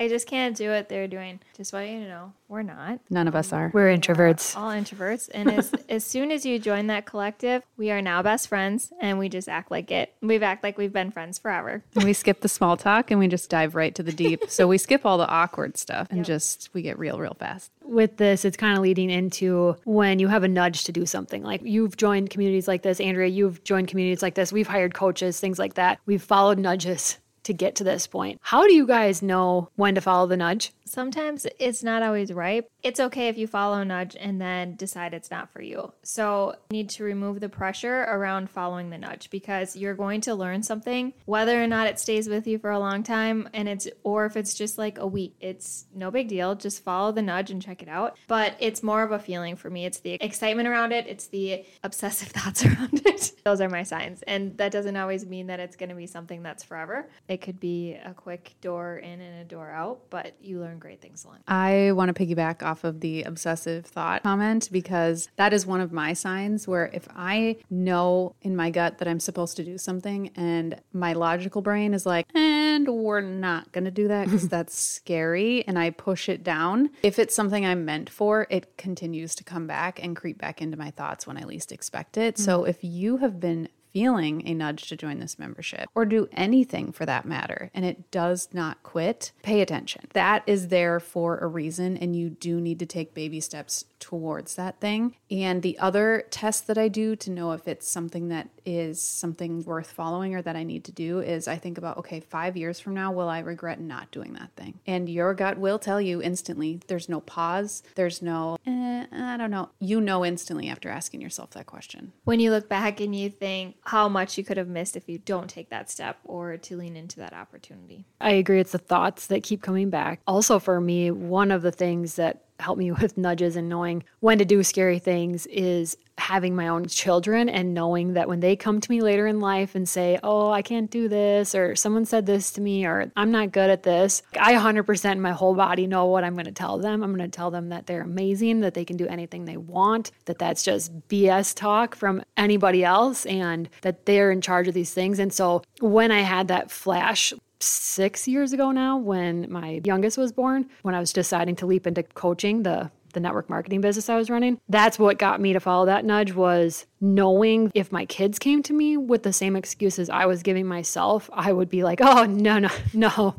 I 0.00 0.08
just 0.08 0.26
can't 0.26 0.56
do 0.56 0.70
what 0.70 0.88
they're 0.88 1.08
doing. 1.08 1.40
Just 1.56 1.72
want 1.72 1.88
you 1.88 2.00
to 2.00 2.08
know, 2.08 2.32
we're 2.48 2.62
not. 2.62 3.00
None 3.08 3.28
of 3.28 3.34
us 3.34 3.52
are. 3.52 3.70
We're 3.72 3.88
introverts. 3.96 4.56
All 4.56 4.70
introverts. 4.70 5.30
And 5.32 5.50
as, 5.50 5.72
as 5.88 6.04
soon 6.04 6.30
as 6.30 6.44
you 6.44 6.58
join 6.58 6.88
that 6.88 7.06
collective, 7.06 7.62
we 7.76 7.90
are 7.90 8.02
now 8.02 8.22
best 8.22 8.48
friends 8.48 8.92
and 9.00 9.18
we 9.18 9.28
just 9.28 9.48
act 9.48 9.70
like 9.70 9.90
it. 9.90 10.14
We've 10.20 10.42
act 10.42 10.62
like 10.62 10.76
we've 10.76 10.92
been 10.92 11.10
friends 11.10 11.38
forever. 11.38 11.82
And 11.94 12.04
we 12.04 12.12
skip 12.12 12.40
the 12.40 12.48
small 12.48 12.76
talk 12.76 13.10
and 13.10 13.18
we 13.18 13.28
just 13.28 13.48
dive 13.48 13.74
right 13.74 13.94
to 13.94 14.02
the 14.02 14.12
deep. 14.12 14.44
so 14.48 14.68
we 14.68 14.76
skip 14.76 15.06
all 15.06 15.18
the 15.18 15.28
awkward 15.28 15.76
stuff 15.76 16.08
and 16.10 16.18
yep. 16.18 16.26
just 16.26 16.70
we 16.74 16.82
get 16.82 16.98
real, 16.98 17.18
real 17.18 17.36
fast. 17.38 17.70
With 17.82 18.16
this, 18.16 18.44
it's 18.44 18.56
kind 18.56 18.76
of 18.76 18.82
leading 18.82 19.10
into 19.10 19.76
when 19.84 20.18
you 20.18 20.28
have 20.28 20.42
a 20.42 20.48
nudge 20.48 20.84
to 20.84 20.92
do 20.92 21.06
something. 21.06 21.42
Like 21.42 21.62
you've 21.64 21.96
joined 21.96 22.30
communities 22.30 22.68
like 22.68 22.82
this, 22.82 23.00
Andrea, 23.00 23.28
you've 23.28 23.64
joined 23.64 23.88
communities 23.88 24.22
like 24.22 24.34
this. 24.34 24.52
We've 24.52 24.68
hired 24.68 24.94
coaches, 24.94 25.40
things 25.40 25.58
like 25.58 25.74
that. 25.74 26.00
We've 26.06 26.22
followed 26.22 26.58
nudges 26.58 27.18
to 27.44 27.52
get 27.52 27.74
to 27.76 27.84
this 27.84 28.06
point. 28.06 28.40
How 28.42 28.66
do 28.66 28.74
you 28.74 28.86
guys 28.86 29.22
know 29.22 29.68
when 29.76 29.94
to 29.94 30.00
follow 30.00 30.26
the 30.26 30.36
nudge? 30.36 30.72
Sometimes 30.92 31.46
it's 31.58 31.82
not 31.82 32.02
always 32.02 32.30
right. 32.30 32.66
It's 32.82 33.00
okay 33.00 33.28
if 33.28 33.38
you 33.38 33.46
follow 33.46 33.78
a 33.78 33.84
nudge 33.84 34.14
and 34.14 34.38
then 34.38 34.76
decide 34.76 35.14
it's 35.14 35.30
not 35.30 35.50
for 35.50 35.62
you. 35.62 35.90
So, 36.02 36.54
you 36.70 36.76
need 36.76 36.90
to 36.90 37.04
remove 37.04 37.40
the 37.40 37.48
pressure 37.48 38.02
around 38.02 38.50
following 38.50 38.90
the 38.90 38.98
nudge 38.98 39.30
because 39.30 39.74
you're 39.74 39.94
going 39.94 40.20
to 40.22 40.34
learn 40.34 40.62
something 40.62 41.14
whether 41.24 41.62
or 41.62 41.66
not 41.66 41.86
it 41.86 41.98
stays 41.98 42.28
with 42.28 42.46
you 42.46 42.58
for 42.58 42.70
a 42.70 42.78
long 42.78 43.02
time 43.02 43.48
and 43.54 43.70
it's 43.70 43.88
or 44.02 44.26
if 44.26 44.36
it's 44.36 44.52
just 44.52 44.76
like 44.76 44.98
a 44.98 45.06
week. 45.06 45.34
It's 45.40 45.86
no 45.94 46.10
big 46.10 46.28
deal. 46.28 46.54
Just 46.56 46.84
follow 46.84 47.10
the 47.10 47.22
nudge 47.22 47.50
and 47.50 47.62
check 47.62 47.82
it 47.82 47.88
out. 47.88 48.18
But 48.26 48.56
it's 48.58 48.82
more 48.82 49.02
of 49.02 49.12
a 49.12 49.18
feeling 49.18 49.56
for 49.56 49.70
me. 49.70 49.86
It's 49.86 50.00
the 50.00 50.18
excitement 50.20 50.68
around 50.68 50.92
it, 50.92 51.06
it's 51.06 51.28
the 51.28 51.64
obsessive 51.82 52.28
thoughts 52.36 52.66
around 52.66 53.00
it. 53.06 53.32
Those 53.46 53.62
are 53.62 53.70
my 53.70 53.82
signs. 53.82 54.20
And 54.26 54.58
that 54.58 54.72
doesn't 54.72 54.96
always 54.96 55.24
mean 55.24 55.46
that 55.46 55.58
it's 55.58 55.76
going 55.76 55.88
to 55.88 55.94
be 55.94 56.06
something 56.06 56.42
that's 56.42 56.62
forever. 56.62 57.08
It 57.28 57.40
could 57.40 57.58
be 57.58 57.94
a 57.94 58.12
quick 58.12 58.56
door 58.60 58.98
in 58.98 59.22
and 59.22 59.40
a 59.40 59.44
door 59.44 59.70
out, 59.70 60.10
but 60.10 60.34
you 60.42 60.60
learn 60.60 60.80
great 60.82 61.00
things 61.00 61.24
along. 61.24 61.38
I 61.46 61.92
want 61.92 62.14
to 62.14 62.26
piggyback 62.26 62.62
off 62.62 62.82
of 62.82 63.00
the 63.00 63.22
obsessive 63.22 63.86
thought 63.86 64.24
comment 64.24 64.68
because 64.72 65.28
that 65.36 65.52
is 65.52 65.64
one 65.64 65.80
of 65.80 65.92
my 65.92 66.12
signs 66.12 66.66
where 66.66 66.90
if 66.92 67.06
I 67.14 67.56
know 67.70 68.34
in 68.42 68.56
my 68.56 68.70
gut 68.70 68.98
that 68.98 69.06
I'm 69.06 69.20
supposed 69.20 69.56
to 69.58 69.64
do 69.64 69.78
something 69.78 70.30
and 70.34 70.80
my 70.92 71.12
logical 71.12 71.62
brain 71.62 71.94
is 71.94 72.04
like, 72.04 72.26
and 72.34 72.88
we're 72.88 73.20
not 73.20 73.70
going 73.70 73.84
to 73.84 73.90
do 73.90 74.08
that 74.08 74.24
because 74.24 74.48
that's 74.50 74.76
scary, 74.76 75.66
and 75.68 75.78
I 75.78 75.90
push 75.90 76.28
it 76.28 76.42
down, 76.42 76.90
if 77.02 77.18
it's 77.18 77.34
something 77.34 77.64
I'm 77.64 77.84
meant 77.84 78.10
for, 78.10 78.48
it 78.50 78.76
continues 78.76 79.36
to 79.36 79.44
come 79.44 79.68
back 79.68 80.02
and 80.02 80.16
creep 80.16 80.38
back 80.38 80.60
into 80.60 80.76
my 80.76 80.90
thoughts 80.90 81.26
when 81.26 81.36
I 81.36 81.44
least 81.44 81.70
expect 81.70 82.16
it. 82.16 82.34
Mm-hmm. 82.34 82.44
So 82.44 82.64
if 82.64 82.82
you 82.82 83.18
have 83.18 83.38
been 83.38 83.68
feeling 83.92 84.46
a 84.46 84.54
nudge 84.54 84.88
to 84.88 84.96
join 84.96 85.18
this 85.18 85.38
membership 85.38 85.88
or 85.94 86.04
do 86.04 86.28
anything 86.32 86.92
for 86.92 87.06
that 87.06 87.24
matter 87.24 87.70
and 87.74 87.84
it 87.84 88.10
does 88.10 88.48
not 88.52 88.82
quit, 88.82 89.32
pay 89.42 89.60
attention. 89.60 90.06
That 90.12 90.42
is 90.46 90.68
there 90.68 91.00
for 91.00 91.38
a 91.38 91.46
reason, 91.46 91.96
and 91.96 92.14
you 92.16 92.30
do 92.30 92.60
need 92.60 92.78
to 92.80 92.86
take 92.86 93.14
baby 93.14 93.40
steps 93.40 93.84
towards 93.98 94.56
that 94.56 94.80
thing. 94.80 95.14
And 95.30 95.62
the 95.62 95.78
other 95.78 96.24
test 96.30 96.66
that 96.66 96.78
I 96.78 96.88
do 96.88 97.14
to 97.16 97.30
know 97.30 97.52
if 97.52 97.68
it's 97.68 97.88
something 97.88 98.28
that 98.28 98.48
is 98.64 99.00
something 99.00 99.64
worth 99.64 99.90
following 99.90 100.34
or 100.34 100.42
that 100.42 100.56
I 100.56 100.64
need 100.64 100.84
to 100.84 100.92
do 100.92 101.20
is 101.20 101.48
I 101.48 101.56
think 101.56 101.78
about, 101.78 101.98
okay, 101.98 102.20
five 102.20 102.56
years 102.56 102.80
from 102.80 102.94
now, 102.94 103.12
will 103.12 103.28
I 103.28 103.40
regret 103.40 103.80
not 103.80 104.10
doing 104.10 104.32
that 104.34 104.50
thing? 104.56 104.80
And 104.86 105.08
your 105.08 105.34
gut 105.34 105.58
will 105.58 105.78
tell 105.78 106.00
you 106.00 106.20
instantly. 106.20 106.80
There's 106.86 107.08
no 107.08 107.20
pause, 107.20 107.82
there's 107.94 108.22
no, 108.22 108.58
eh, 108.66 108.70
Eh, 109.12 109.32
I 109.32 109.36
don't 109.36 109.50
know. 109.50 109.70
You 109.78 110.00
know 110.00 110.24
instantly 110.24 110.68
after 110.68 110.88
asking 110.88 111.20
yourself 111.20 111.50
that 111.50 111.66
question. 111.66 112.12
When 112.24 112.40
you 112.40 112.50
look 112.50 112.68
back 112.68 113.00
and 113.00 113.14
you 113.14 113.30
think 113.30 113.76
how 113.84 114.08
much 114.08 114.38
you 114.38 114.44
could 114.44 114.56
have 114.56 114.68
missed 114.68 114.96
if 114.96 115.08
you 115.08 115.18
don't 115.18 115.48
take 115.48 115.70
that 115.70 115.90
step 115.90 116.18
or 116.24 116.56
to 116.56 116.76
lean 116.76 116.96
into 116.96 117.16
that 117.16 117.32
opportunity. 117.32 118.04
I 118.20 118.32
agree. 118.32 118.60
It's 118.60 118.72
the 118.72 118.78
thoughts 118.78 119.26
that 119.26 119.42
keep 119.42 119.62
coming 119.62 119.90
back. 119.90 120.20
Also, 120.26 120.58
for 120.58 120.80
me, 120.80 121.10
one 121.10 121.50
of 121.50 121.62
the 121.62 121.72
things 121.72 122.16
that 122.16 122.44
help 122.60 122.78
me 122.78 122.92
with 123.00 123.18
nudges 123.18 123.56
and 123.56 123.68
knowing 123.68 124.04
when 124.20 124.38
to 124.38 124.44
do 124.44 124.62
scary 124.62 124.98
things 124.98 125.46
is 125.46 125.96
having 126.22 126.54
my 126.54 126.68
own 126.68 126.86
children 126.86 127.48
and 127.48 127.74
knowing 127.74 128.12
that 128.12 128.28
when 128.28 128.38
they 128.38 128.54
come 128.54 128.80
to 128.80 128.90
me 128.92 129.00
later 129.00 129.26
in 129.26 129.40
life 129.40 129.74
and 129.74 129.88
say, 129.88 130.20
Oh, 130.22 130.52
I 130.52 130.62
can't 130.62 130.88
do 130.88 131.08
this, 131.08 131.52
or 131.52 131.74
someone 131.74 132.04
said 132.04 132.26
this 132.26 132.52
to 132.52 132.60
me, 132.60 132.86
or 132.86 133.10
I'm 133.16 133.32
not 133.32 133.50
good 133.50 133.70
at 133.70 133.82
this, 133.82 134.22
I 134.38 134.54
100% 134.54 135.12
in 135.12 135.20
my 135.20 135.32
whole 135.32 135.56
body 135.56 135.88
know 135.88 136.06
what 136.06 136.22
I'm 136.22 136.34
going 136.34 136.46
to 136.46 136.52
tell 136.52 136.78
them. 136.78 137.02
I'm 137.02 137.14
going 137.14 137.28
to 137.28 137.36
tell 137.36 137.50
them 137.50 137.70
that 137.70 137.86
they're 137.86 138.02
amazing, 138.02 138.60
that 138.60 138.74
they 138.74 138.84
can 138.84 138.96
do 138.96 139.08
anything 139.08 139.46
they 139.46 139.56
want, 139.56 140.12
that 140.26 140.38
that's 140.38 140.62
just 140.62 140.96
BS 141.08 141.56
talk 141.56 141.96
from 141.96 142.22
anybody 142.36 142.84
else, 142.84 143.26
and 143.26 143.68
that 143.80 144.06
they're 144.06 144.30
in 144.30 144.40
charge 144.40 144.68
of 144.68 144.74
these 144.74 144.94
things. 144.94 145.18
And 145.18 145.32
so 145.32 145.64
when 145.80 146.12
I 146.12 146.20
had 146.20 146.46
that 146.48 146.70
flash, 146.70 147.32
six 147.64 148.26
years 148.26 148.52
ago 148.52 148.72
now 148.72 148.96
when 148.96 149.46
my 149.48 149.80
youngest 149.84 150.18
was 150.18 150.32
born 150.32 150.68
when 150.82 150.96
i 150.96 150.98
was 150.98 151.12
deciding 151.12 151.54
to 151.54 151.64
leap 151.64 151.86
into 151.86 152.02
coaching 152.02 152.64
the 152.64 152.90
the 153.12 153.20
network 153.20 153.48
marketing 153.48 153.80
business 153.80 154.08
I 154.08 154.16
was 154.16 154.30
running. 154.30 154.60
That's 154.68 154.98
what 154.98 155.18
got 155.18 155.40
me 155.40 155.52
to 155.52 155.60
follow 155.60 155.86
that 155.86 156.04
nudge 156.04 156.32
was 156.32 156.86
knowing 157.00 157.70
if 157.74 157.90
my 157.90 158.04
kids 158.06 158.38
came 158.38 158.62
to 158.62 158.72
me 158.72 158.96
with 158.96 159.24
the 159.24 159.32
same 159.32 159.56
excuses 159.56 160.08
I 160.08 160.26
was 160.26 160.42
giving 160.42 160.66
myself, 160.66 161.28
I 161.32 161.52
would 161.52 161.68
be 161.68 161.82
like, 161.82 162.00
"Oh, 162.00 162.24
no, 162.24 162.58
no, 162.58 162.70
no. 162.92 163.34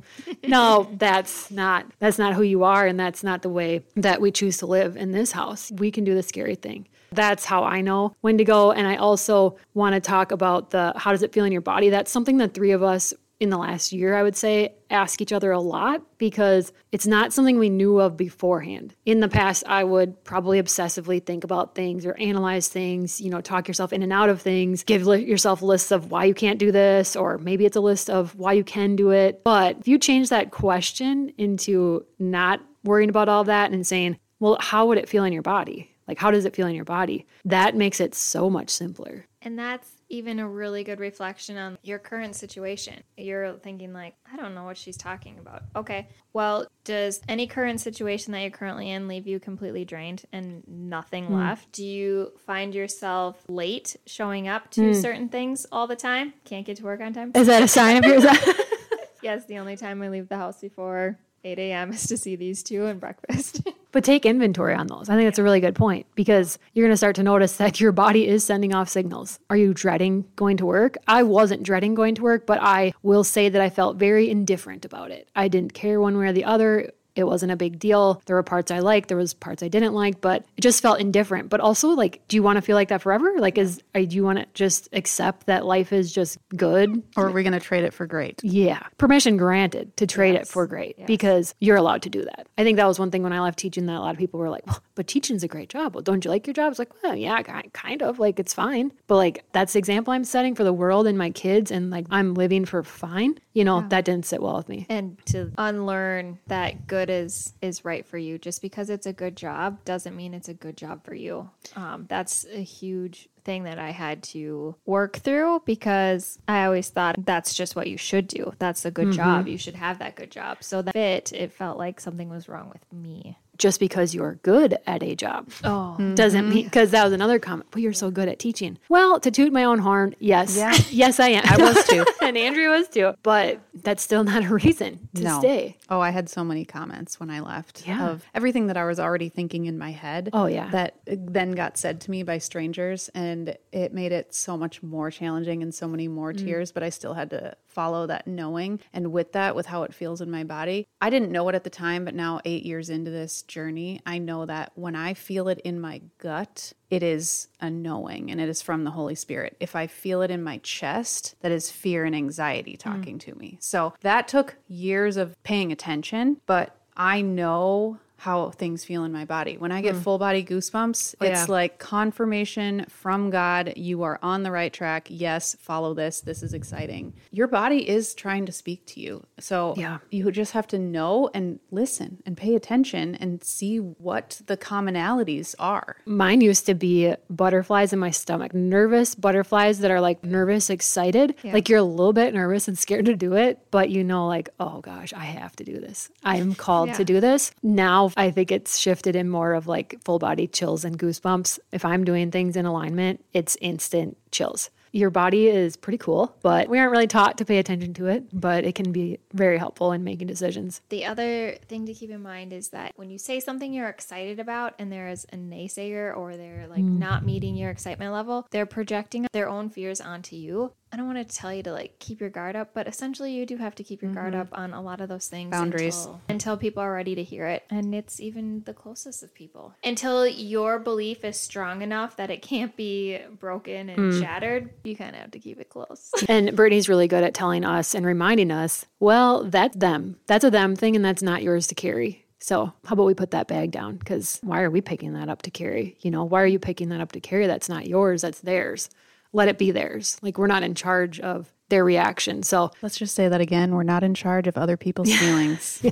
No, 0.46 0.90
that's 0.98 1.50
not 1.50 1.86
that's 2.00 2.18
not 2.18 2.34
who 2.34 2.44
you 2.44 2.64
are 2.64 2.86
and 2.86 3.00
that's 3.00 3.24
not 3.24 3.42
the 3.42 3.50
way 3.50 3.84
that 3.96 4.22
we 4.22 4.32
choose 4.32 4.58
to 4.58 4.66
live 4.66 4.98
in 4.98 5.12
this 5.12 5.32
house. 5.32 5.72
We 5.72 5.92
can 5.92 6.04
do 6.04 6.14
the 6.14 6.24
scary 6.24 6.56
thing." 6.56 6.88
That's 7.12 7.46
how 7.46 7.64
I 7.64 7.82
know 7.82 8.16
when 8.22 8.38
to 8.40 8.44
go 8.44 8.72
and 8.72 8.88
I 8.88 8.96
also 8.96 9.58
want 9.76 9.94
to 9.94 10.00
talk 10.00 10.32
about 10.32 10.72
the 10.72 10.94
how 10.96 11.12
does 11.12 11.22
it 11.24 11.32
feel 11.32 11.46
in 11.46 11.52
your 11.52 11.62
body? 11.62 11.90
That's 11.90 12.12
something 12.12 12.38
that 12.38 12.54
three 12.54 12.72
of 12.72 12.82
us 12.82 13.14
in 13.40 13.50
the 13.50 13.58
last 13.58 13.92
year, 13.92 14.16
I 14.16 14.24
would 14.24 14.36
say, 14.36 14.76
ask 14.90 15.22
each 15.22 15.34
other 15.34 15.52
a 15.52 15.60
lot 15.60 16.02
because 16.18 16.72
it's 16.92 17.08
not 17.08 17.34
something 17.34 17.60
we 17.60 17.70
knew 17.70 18.00
of 18.00 18.16
beforehand. 18.16 18.96
In 19.06 19.20
the 19.20 19.28
past, 19.28 19.64
I 19.68 19.84
would 19.84 20.24
probably 20.24 20.62
obsessively 20.62 21.24
think 21.24 21.44
about 21.44 21.76
things 21.76 22.06
or 22.06 22.18
analyze 22.20 22.68
things, 22.68 23.20
you 23.20 23.30
know, 23.30 23.42
talk 23.42 23.68
yourself 23.68 23.92
in 23.92 24.04
and 24.04 24.14
out 24.14 24.30
of 24.30 24.42
things, 24.42 24.84
give 24.84 25.04
yourself 25.04 25.62
lists 25.62 25.92
of 25.92 26.12
why 26.12 26.26
you 26.26 26.34
can't 26.34 26.60
do 26.60 26.72
this, 26.72 27.16
or 27.16 27.38
maybe 27.38 27.66
it's 27.66 27.76
a 27.76 27.82
list 27.82 28.10
of 28.10 28.36
why 28.36 28.54
you 28.54 28.64
can 28.64 28.96
do 28.96 29.12
it. 29.12 29.44
But 29.44 29.78
if 29.80 29.88
you 29.88 29.98
change 29.98 30.30
that 30.30 30.52
question 30.52 31.34
into 31.38 32.06
not 32.20 32.62
worrying 32.84 33.10
about 33.10 33.30
all 33.30 33.44
that 33.46 33.72
and 33.72 33.86
saying, 33.86 34.18
well, 34.40 34.58
how 34.60 34.88
would 34.88 34.98
it 34.98 35.10
feel 35.10 35.24
in 35.24 35.34
your 35.34 35.42
body? 35.42 35.90
Like, 36.08 36.20
how 36.20 36.32
does 36.32 36.46
it 36.46 36.56
feel 36.56 36.68
in 36.68 36.76
your 36.76 36.86
body? 36.86 37.26
That 37.46 37.76
makes 37.76 38.00
it 38.00 38.14
so 38.14 38.50
much 38.50 38.70
simpler. 38.70 39.26
And 39.42 39.58
that's 39.58 39.90
even 40.14 40.40
a 40.40 40.48
really 40.48 40.84
good 40.84 41.00
reflection 41.00 41.58
on 41.58 41.78
your 41.82 41.98
current 41.98 42.36
situation. 42.36 43.02
You're 43.18 43.54
thinking, 43.54 43.94
like, 43.94 44.16
I 44.32 44.38
don't 44.38 44.54
know 44.54 44.64
what 44.64 44.78
she's 44.78 44.96
talking 44.96 45.40
about. 45.40 45.64
Okay, 45.76 46.08
well, 46.34 46.68
does 46.84 47.20
any 47.28 47.48
current 47.48 47.82
situation 47.82 48.32
that 48.34 48.42
you're 48.42 48.52
currently 48.52 48.92
in 48.92 49.08
leave 49.08 49.26
you 49.26 49.40
completely 49.40 49.86
drained 49.86 50.24
and 50.32 50.64
nothing 50.68 51.28
mm. 51.28 51.38
left? 51.38 51.72
Do 51.72 51.84
you 51.84 52.32
find 52.46 52.76
yourself 52.76 53.44
late 53.50 53.96
showing 54.06 54.48
up 54.48 54.70
to 54.72 54.82
mm. 54.82 55.02
certain 55.02 55.30
things 55.30 55.66
all 55.72 55.88
the 55.88 55.96
time? 55.96 56.34
Can't 56.46 56.66
get 56.66 56.78
to 56.78 56.84
work 56.84 57.02
on 57.02 57.14
time? 57.14 57.32
Is 57.34 57.48
that 57.48 57.64
a 57.64 57.68
sign 57.68 57.98
of 57.98 58.06
yours? 58.06 58.24
yes, 59.24 59.46
the 59.46 59.58
only 59.58 59.76
time 59.76 60.02
I 60.04 60.10
leave 60.10 60.30
the 60.30 60.38
house 60.38 60.62
before 60.62 61.18
8 61.44 61.58
a.m. 61.58 61.92
is 61.92 62.06
to 62.08 62.18
see 62.18 62.36
these 62.36 62.62
two 62.62 62.86
and 62.86 63.00
breakfast. 63.00 63.63
But 63.94 64.04
take 64.04 64.26
inventory 64.26 64.74
on 64.74 64.88
those. 64.88 65.08
I 65.08 65.16
think 65.16 65.28
that's 65.28 65.40
a 65.40 65.44
really 65.44 65.62
good 65.62 65.76
point 65.76 66.06
because 66.16 66.60
you're 66.74 66.86
going 66.86 66.92
to 66.92 66.98
start 66.98 67.16
to 67.16 67.24
notice 67.24 67.56
that 67.58 67.80
your 67.80 67.94
body 67.94 68.28
is 68.28 68.44
sending 68.44 68.74
off 68.74 68.90
signals. 68.90 69.40
Are 69.50 69.56
you 69.56 69.74
dreading 69.74 70.26
going 70.36 70.58
to 70.58 70.66
work? 70.66 70.98
I 71.08 71.24
wasn't 71.24 71.64
dreading 71.64 71.94
going 71.94 72.16
to 72.16 72.24
work, 72.24 72.46
but 72.46 72.60
I 72.62 72.94
will 73.04 73.24
say 73.24 73.48
that 73.48 73.62
I 73.62 73.70
felt 73.70 73.96
very 73.96 74.30
indifferent 74.30 74.84
about 74.84 75.12
it. 75.12 75.30
I 75.36 75.48
didn't 75.48 75.74
care 75.74 76.02
one 76.02 76.18
way 76.18 76.28
or 76.28 76.34
the 76.34 76.44
other 76.44 76.92
it 77.16 77.26
wasn't 77.26 77.52
a 77.52 77.56
big 77.56 77.80
deal. 77.80 78.22
There 78.26 78.36
were 78.36 78.44
parts 78.44 78.72
I 78.72 78.80
liked, 78.80 79.10
there 79.10 79.18
was 79.18 79.34
parts 79.34 79.64
I 79.64 79.68
didn't 79.68 79.94
like, 79.94 80.22
but 80.22 80.46
it 80.58 80.62
just 80.62 80.82
felt 80.82 81.00
indifferent. 81.00 81.50
But 81.50 81.60
also, 81.60 81.90
like, 81.90 82.22
do 82.28 82.36
you 82.36 82.44
want 82.44 82.58
to 82.58 82.62
feel 82.62 82.76
like 82.76 82.90
that 82.90 83.02
forever? 83.02 83.34
Like, 83.38 83.58
is 83.58 83.82
I 83.94 84.06
do 84.06 84.16
you 84.16 84.24
want 84.24 84.40
to 84.40 84.46
just 84.54 84.90
accept 84.94 85.46
that 85.48 85.66
life 85.66 85.94
is 85.94 86.12
just 86.12 86.38
good, 86.56 87.04
or 87.16 87.28
are 87.28 87.32
we 87.32 87.44
going 87.44 87.54
to 87.54 87.60
trade 87.60 87.84
it 87.84 87.94
for 87.94 88.06
great? 88.06 88.42
Yeah, 88.44 88.84
permission 88.98 89.38
granted 89.38 89.96
to 89.98 90.08
trade 90.08 90.34
yes. 90.34 90.50
it 90.50 90.52
for 90.52 90.68
great 90.68 90.96
yes. 90.98 91.08
because 91.08 91.56
you're 91.60 91.78
allowed 91.78 92.02
to 92.04 92.10
do 92.10 92.24
that. 92.24 92.48
I 92.58 92.64
think 92.64 92.78
that 92.78 92.88
was 92.88 93.00
one 93.00 93.12
thing 93.12 93.24
when 93.24 93.34
I 93.34 93.40
left 93.40 93.60
teaching 93.60 93.86
that 93.86 93.98
a 93.98 94.00
lot 94.00 94.12
of 94.12 94.18
people 94.18 94.40
were 94.40 94.50
like, 94.50 94.66
"Well, 94.66 94.82
but 94.96 95.08
teaching's 95.08 95.44
a 95.44 95.48
great 95.48 95.70
job. 95.70 95.96
Well, 95.96 96.02
don't 96.02 96.24
you 96.26 96.32
like 96.32 96.48
your 96.48 96.54
job?" 96.54 96.72
It's 96.72 96.80
like, 96.80 97.04
well, 97.04 97.16
yeah, 97.16 97.42
kind 97.42 98.02
of. 98.02 98.20
Like, 98.20 98.40
it's 98.40 98.54
fine, 98.54 98.92
but 99.08 99.18
like 99.18 99.44
that's 99.52 99.74
the 99.74 99.80
example 99.80 100.14
I'm 100.14 100.24
setting 100.24 100.56
for 100.56 100.64
the 100.64 100.74
world 100.74 101.08
and 101.08 101.18
my 101.18 101.30
kids, 101.30 101.72
and 101.72 101.90
like 101.90 102.06
I'm 102.10 102.34
living 102.34 102.66
for 102.66 102.84
fine. 102.84 103.38
You 103.54 103.64
know, 103.64 103.82
yeah. 103.82 103.88
that 103.90 104.06
didn't 104.06 104.26
sit 104.26 104.42
well 104.42 104.58
with 104.58 104.68
me. 104.68 104.88
And 104.90 105.24
to 105.28 105.52
unlearn 105.58 106.40
that 106.48 106.88
good 106.88 107.03
is 107.10 107.54
is 107.62 107.86
right 107.86 108.06
for 108.06 108.18
you. 108.18 108.38
Just 108.38 108.62
because 108.62 108.90
it's 108.90 109.06
a 109.06 109.14
good 109.14 109.36
job 109.36 109.84
doesn't 109.86 110.16
mean 110.16 110.34
it's 110.34 110.50
a 110.50 110.54
good 110.54 110.78
job 110.78 111.04
for 111.04 111.14
you. 111.14 111.50
Um, 111.76 112.06
that's 112.08 112.46
a 112.52 112.62
huge 112.62 113.30
thing 113.44 113.64
that 113.64 113.78
I 113.80 113.90
had 113.90 114.24
to 114.24 114.76
work 114.86 115.18
through 115.18 115.64
because 115.66 116.40
I 116.48 116.66
always 116.66 116.90
thought 116.90 117.26
that's 117.26 117.54
just 117.54 117.76
what 117.76 117.88
you 117.88 117.98
should 117.98 118.28
do. 118.28 118.54
That's 118.58 118.86
a 118.86 118.92
good 118.92 119.08
mm-hmm. 119.08 119.18
job. 119.18 119.48
You 119.48 119.58
should 119.58 119.76
have 119.76 120.00
that 120.00 120.16
good 120.16 120.32
job. 120.32 120.58
So 120.62 120.82
that 120.82 120.94
fit, 120.94 121.34
it 121.34 121.52
felt 121.52 121.78
like 121.78 122.00
something 122.00 122.30
was 122.30 122.48
wrong 122.48 122.70
with 122.70 122.86
me 122.92 123.38
just 123.58 123.80
because 123.80 124.16
you're 124.16 124.36
good 124.44 124.78
at 124.88 125.04
a 125.04 125.16
job 125.16 125.50
oh. 125.64 125.96
doesn't 126.16 126.50
mean 126.50 126.64
because 126.64 126.92
that 126.92 127.04
was 127.04 127.14
another 127.14 127.40
comment. 127.40 127.70
But 127.72 127.82
you're 127.82 127.94
so 127.94 128.10
good 128.10 128.28
at 128.28 128.40
teaching. 128.40 128.80
Well, 128.90 129.20
to 129.20 129.30
toot 129.32 129.54
my 129.54 129.64
own 129.64 129.80
horn, 129.80 130.16
yes, 130.20 130.58
yeah. 130.58 130.76
yes, 130.90 131.20
I 131.20 131.30
am. 131.30 131.44
I 131.46 131.58
was 131.58 131.86
too, 131.88 132.06
and 132.22 132.38
Andrea 132.38 132.70
was 132.70 132.88
too. 132.88 133.14
But 133.22 133.62
that's 133.74 134.02
still 134.02 134.24
not 134.24 134.44
a 134.44 134.54
reason 134.54 135.08
to 135.16 135.24
no. 135.24 135.40
stay. 135.40 135.78
Oh, 135.90 136.00
I 136.00 136.10
had 136.10 136.30
so 136.30 136.44
many 136.44 136.66
comments 136.66 137.20
when 137.20 137.30
I 137.30 137.42
left 137.42 137.88
yeah. 137.88 138.10
of 138.10 138.26
everything 138.34 138.68
that 138.68 138.78
I 138.78 138.86
was 138.86 139.00
already 139.00 139.30
thinking 139.30 139.66
in 139.66 139.78
my 139.78 139.92
head. 139.92 140.30
Oh 140.34 140.48
yeah, 140.48 140.70
that 140.70 140.98
then 141.06 141.52
got 141.52 141.78
said 141.78 142.02
to 142.02 142.12
me 142.12 142.24
by 142.24 142.40
strangers, 142.40 143.10
and 143.14 143.56
it 143.72 143.94
made 143.94 144.12
it 144.12 144.34
so 144.34 144.58
much 144.58 144.82
more 144.82 145.12
challenging 145.12 145.62
and 145.62 145.74
so 145.74 145.88
many 145.88 146.08
more 146.08 146.34
mm. 146.34 146.44
tears. 146.44 146.72
But 146.72 146.84
I 146.84 146.90
still 146.90 147.14
had 147.14 147.30
to 147.32 147.56
follow 147.74 148.08
that 148.08 148.28
knowing, 148.28 148.80
and 148.94 149.12
with 149.12 149.34
that, 149.34 149.56
with 149.56 149.66
how 149.66 149.84
it 149.84 149.94
feels 149.94 150.22
in 150.22 150.30
my 150.32 150.44
body, 150.44 150.88
I 151.02 151.10
didn't 151.10 151.32
know 151.32 151.48
it 151.50 151.56
at 151.56 151.64
the 151.64 151.70
time, 151.70 152.06
but 152.06 152.16
now 152.16 152.40
eight 152.46 152.64
years 152.64 152.90
into 152.90 153.12
this 153.12 153.42
journey, 153.44 154.00
I 154.06 154.18
know 154.18 154.46
that 154.46 154.72
when 154.76 154.96
I 154.96 155.14
feel 155.14 155.48
it 155.48 155.60
in 155.64 155.82
my 155.82 156.02
gut, 156.18 156.74
it 156.90 157.04
is 157.04 157.48
a 157.60 157.70
knowing 157.70 158.30
and 158.30 158.40
it 158.40 158.50
is 158.50 158.62
from 158.62 158.84
the 158.84 158.92
Holy 158.92 159.16
Spirit. 159.16 159.58
If 159.60 159.76
I 159.76 159.88
feel 159.88 160.22
it 160.22 160.30
in 160.30 160.44
my 160.44 160.60
chest, 160.60 161.36
that 161.42 161.52
is 161.52 161.72
fear 161.72 162.06
and 162.06 162.16
anxiety 162.16 162.78
talking 162.78 163.18
mm. 163.18 163.22
to 163.22 163.36
me. 163.36 163.58
So 163.60 163.94
that 164.02 164.28
took 164.28 164.56
years 164.68 165.18
of 165.18 165.42
paying 165.44 165.72
attention, 165.72 166.40
but 166.46 166.76
I 166.96 167.22
know 167.22 167.98
how 168.24 168.52
things 168.52 168.86
feel 168.86 169.04
in 169.04 169.12
my 169.12 169.26
body. 169.26 169.58
When 169.58 169.74
I 169.74 169.82
get 169.82 169.96
mm. 169.96 170.02
full 170.02 170.18
body 170.18 170.46
goosebumps, 170.46 171.16
oh, 171.20 171.26
it's 171.26 171.42
yeah. 171.42 171.46
like 171.50 171.78
confirmation 171.78 172.86
from 172.88 173.30
God 173.30 173.74
you 173.76 174.04
are 174.04 174.18
on 174.24 174.44
the 174.44 174.52
right 174.52 174.72
track. 174.72 175.08
Yes, 175.10 175.58
follow 175.60 175.94
this. 175.94 176.22
This 176.22 176.42
is 176.42 176.54
exciting. 176.54 177.12
Your 177.32 177.48
body 177.48 177.88
is 177.88 178.14
trying 178.14 178.46
to 178.46 178.54
speak 178.54 178.86
to 178.88 179.02
you. 179.02 179.26
So 179.44 179.74
yeah. 179.76 179.98
you 180.10 180.32
just 180.32 180.54
have 180.54 180.68
to 180.68 180.80
know 180.80 181.30
and 181.34 181.60
listen 181.70 182.24
and 182.26 182.38
pay 182.38 182.56
attention 182.56 183.16
and 183.16 183.44
see 183.44 183.78
what 183.78 184.40
the 184.46 184.56
commonalities 184.56 185.54
are. 185.60 185.98
Mine 186.06 186.40
used 186.40 186.66
to 186.68 186.74
be 186.74 187.14
butterflies 187.30 187.92
in 187.92 188.00
my 188.00 188.10
stomach, 188.10 188.54
nervous 188.54 189.16
butterflies 189.16 189.80
that 189.80 189.92
are 189.92 190.00
like 190.00 190.24
nervous, 190.24 190.70
excited. 190.70 191.36
Yeah. 191.44 191.52
Like 191.52 191.68
you're 191.68 191.80
a 191.80 191.84
little 191.84 192.14
bit 192.14 192.34
nervous 192.34 192.70
and 192.70 192.80
scared 192.80 193.06
to 193.08 193.18
do 193.18 193.34
it, 193.34 193.60
but 193.70 193.90
you 193.90 194.02
know, 194.02 194.28
like, 194.28 194.48
oh 194.62 194.80
gosh, 194.80 195.12
I 195.12 195.26
have 195.26 195.54
to 195.58 195.66
do 195.66 195.78
this. 195.78 196.10
I 196.24 196.38
am 196.38 196.56
called 196.56 196.90
yeah. 196.90 196.96
to 196.96 197.04
do 197.04 197.20
this. 197.20 197.52
Now 197.62 198.12
I 198.16 198.32
think 198.32 198.50
it's 198.50 198.78
shifted 198.78 199.14
in 199.14 199.30
more 199.30 199.56
of 199.56 199.68
like 199.68 200.02
full 200.06 200.20
body 200.20 200.48
chills 200.48 200.86
and 200.86 200.98
goosebumps. 200.98 201.60
If 201.74 201.84
I'm 201.84 202.06
doing 202.06 202.32
things 202.32 202.56
in 202.56 202.66
alignment, 202.66 203.26
it's 203.34 203.58
instant 203.60 204.16
chills 204.32 204.70
your 204.94 205.10
body 205.10 205.48
is 205.48 205.76
pretty 205.76 205.98
cool, 205.98 206.36
but 206.44 206.70
we 206.70 206.80
aren't 206.80 206.92
really 206.92 207.08
taught 207.08 207.40
to 207.40 207.46
pay 207.46 207.58
attention 207.58 207.96
to 207.96 208.06
it, 208.06 208.26
but 208.32 208.64
it 208.64 208.76
can 208.76 208.92
be 208.92 209.18
very 209.34 209.58
helpful 209.58 209.92
in 209.92 210.04
making 210.04 210.28
decisions. 210.28 210.82
The 210.90 211.04
other 211.04 211.58
thing 211.68 211.88
to 211.88 211.94
keep 211.94 212.12
in 212.12 212.22
mind 212.22 212.54
is 212.54 212.70
that 212.70 212.94
when 212.96 213.10
you 213.10 213.18
say 213.18 213.40
something 213.40 213.74
you're 213.74 213.90
excited 213.90 214.40
about 214.40 214.76
and 214.78 214.92
there 214.92 215.10
is 215.10 215.26
a 215.34 215.36
naysayer 215.36 216.16
or 216.16 216.38
they're 216.38 216.68
like 216.68 216.84
mm. 216.84 217.00
not 217.00 217.26
meeting 217.26 217.56
your 217.56 217.72
excitement 217.72 218.14
level, 218.14 218.48
they're 218.52 218.68
projecting 218.68 219.26
their 219.34 219.50
own 219.50 219.70
fears 219.70 220.00
onto 220.00 220.36
you. 220.36 220.72
I 220.94 220.96
don't 220.96 221.08
want 221.08 221.28
to 221.28 221.36
tell 221.36 221.52
you 221.52 221.64
to 221.64 221.72
like 221.72 221.98
keep 221.98 222.22
your 222.22 222.30
guard 222.30 222.56
up, 222.56 222.76
but 222.76 222.88
essentially 222.88 223.34
you 223.34 223.48
do 223.48 223.58
have 223.58 223.74
to 223.76 223.84
keep 223.84 224.04
your 224.04 224.12
mm-hmm. 224.12 224.20
guard 224.20 224.36
up 224.36 224.50
on 224.52 224.74
a 224.74 224.82
lot 224.82 225.02
of 225.02 225.10
those 225.10 225.28
things 225.28 225.50
boundaries 225.50 225.98
until, 225.98 226.22
until, 226.30 226.58
people 226.58 226.84
are 226.84 226.94
ready 226.94 227.16
to 227.16 227.24
hear 227.24 227.48
it. 227.48 227.64
And 227.72 227.96
it's 227.96 228.20
even 228.20 228.62
the 228.66 228.76
closest 228.76 229.24
of 229.24 229.34
people. 229.34 229.74
Until 229.84 230.28
your 230.28 230.78
belief 230.78 231.26
is 231.26 231.40
strong 231.40 231.82
enough 231.82 232.18
that 232.18 232.30
it 232.30 232.44
can't 232.44 232.76
be 232.76 233.20
broken 233.40 233.90
and 233.90 234.14
mm. 234.14 234.22
shattered, 234.22 234.70
you 234.84 234.96
kind 234.96 235.16
of 235.16 235.22
have 235.24 235.32
to 235.32 235.40
keep 235.40 235.60
it 235.60 235.70
close. 235.70 236.12
and 236.30 236.56
Brittany's 236.56 236.88
really 236.88 237.08
good 237.08 237.24
at 237.24 237.34
telling 237.34 237.66
us 237.66 237.96
and 237.96 238.06
reminding 238.06 238.52
us, 238.52 238.86
well, 239.00 239.46
that's 239.46 239.76
them. 239.76 240.18
That's 240.28 240.46
a 240.46 240.52
them 240.52 240.76
thing 240.76 240.96
and 240.96 241.04
that's 241.04 241.24
not 241.24 241.42
yours 241.42 241.66
to 241.68 241.76
carry. 241.76 242.24
So, 242.38 242.72
how 242.86 242.94
about 242.94 243.06
we 243.06 243.16
put 243.16 243.32
that 243.32 243.48
bag 243.48 243.72
down? 243.72 243.96
Because 243.96 244.40
why 244.44 244.62
are 244.62 244.70
we 244.70 244.82
picking 244.82 245.14
that 245.14 245.30
up 245.30 245.42
to 245.44 245.50
carry? 245.50 245.98
You 246.02 246.12
know, 246.12 246.24
why 246.24 246.44
are 246.44 246.48
you 246.48 246.60
picking 246.60 246.90
that 246.90 247.02
up 247.02 247.14
to 247.14 247.20
carry? 247.20 247.48
That's 247.48 247.70
not 247.70 247.88
yours, 247.88 248.22
that's 248.22 248.42
theirs 248.42 248.90
let 249.34 249.50
it 249.50 249.58
be 249.58 249.72
theirs. 249.72 250.18
Like 250.22 250.38
we're 250.38 250.48
not 250.48 250.64
in 250.64 250.76
charge 250.76 251.20
of 251.20 251.52
their 251.70 251.84
reaction. 251.84 252.44
So, 252.44 252.72
Let's 252.82 252.98
just 252.98 253.16
say 253.16 253.28
that 253.28 253.42
again. 253.42 253.74
We're 253.74 253.84
not 253.84 254.04
in 254.04 254.14
charge 254.14 254.48
of 254.48 254.58
other 254.58 254.78
people's 254.78 255.14
feelings. 255.16 255.84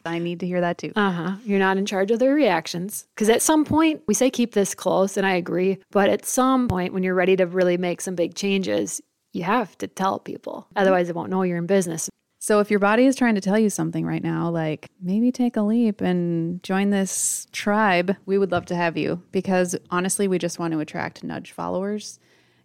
I 0.04 0.18
need 0.18 0.40
to 0.40 0.46
hear 0.46 0.60
that 0.60 0.78
too. 0.78 0.92
uh 0.94 1.10
huh, 1.10 1.36
you're 1.44 1.58
not 1.58 1.76
in 1.76 1.86
charge 1.86 2.10
of 2.10 2.20
their 2.20 2.34
reactions. 2.34 3.06
Because 3.14 3.28
at 3.28 3.42
some 3.42 3.64
point, 3.64 4.02
we 4.06 4.14
say 4.14 4.30
keep 4.30 4.54
this 4.54 4.74
close, 4.74 5.16
and 5.16 5.26
I 5.26 5.34
agree. 5.34 5.78
But 5.90 6.08
at 6.08 6.24
some 6.24 6.68
point, 6.68 6.94
when 6.94 7.02
you're 7.02 7.14
ready 7.14 7.36
to 7.36 7.46
really 7.46 7.76
make 7.76 8.00
some 8.00 8.14
big 8.14 8.34
changes, 8.34 9.00
you 9.32 9.42
have 9.42 9.76
to 9.78 9.88
tell 9.88 10.20
people. 10.20 10.68
Otherwise, 10.76 11.08
they 11.08 11.12
won't 11.12 11.30
know 11.30 11.42
you're 11.42 11.58
in 11.58 11.66
business. 11.66 12.08
So 12.38 12.60
if 12.60 12.70
your 12.70 12.78
body 12.78 13.06
is 13.06 13.16
trying 13.16 13.36
to 13.36 13.40
tell 13.40 13.58
you 13.58 13.70
something 13.70 14.04
right 14.04 14.22
now, 14.22 14.50
like 14.50 14.86
maybe 15.00 15.32
take 15.32 15.56
a 15.56 15.62
leap 15.62 16.02
and 16.02 16.62
join 16.62 16.90
this 16.90 17.46
tribe, 17.52 18.14
we 18.26 18.36
would 18.36 18.52
love 18.52 18.66
to 18.66 18.76
have 18.76 18.98
you 18.98 19.22
because 19.32 19.74
honestly, 19.90 20.28
we 20.28 20.38
just 20.38 20.58
want 20.58 20.72
to 20.74 20.80
attract 20.80 21.24
nudge 21.24 21.52
followers 21.52 22.20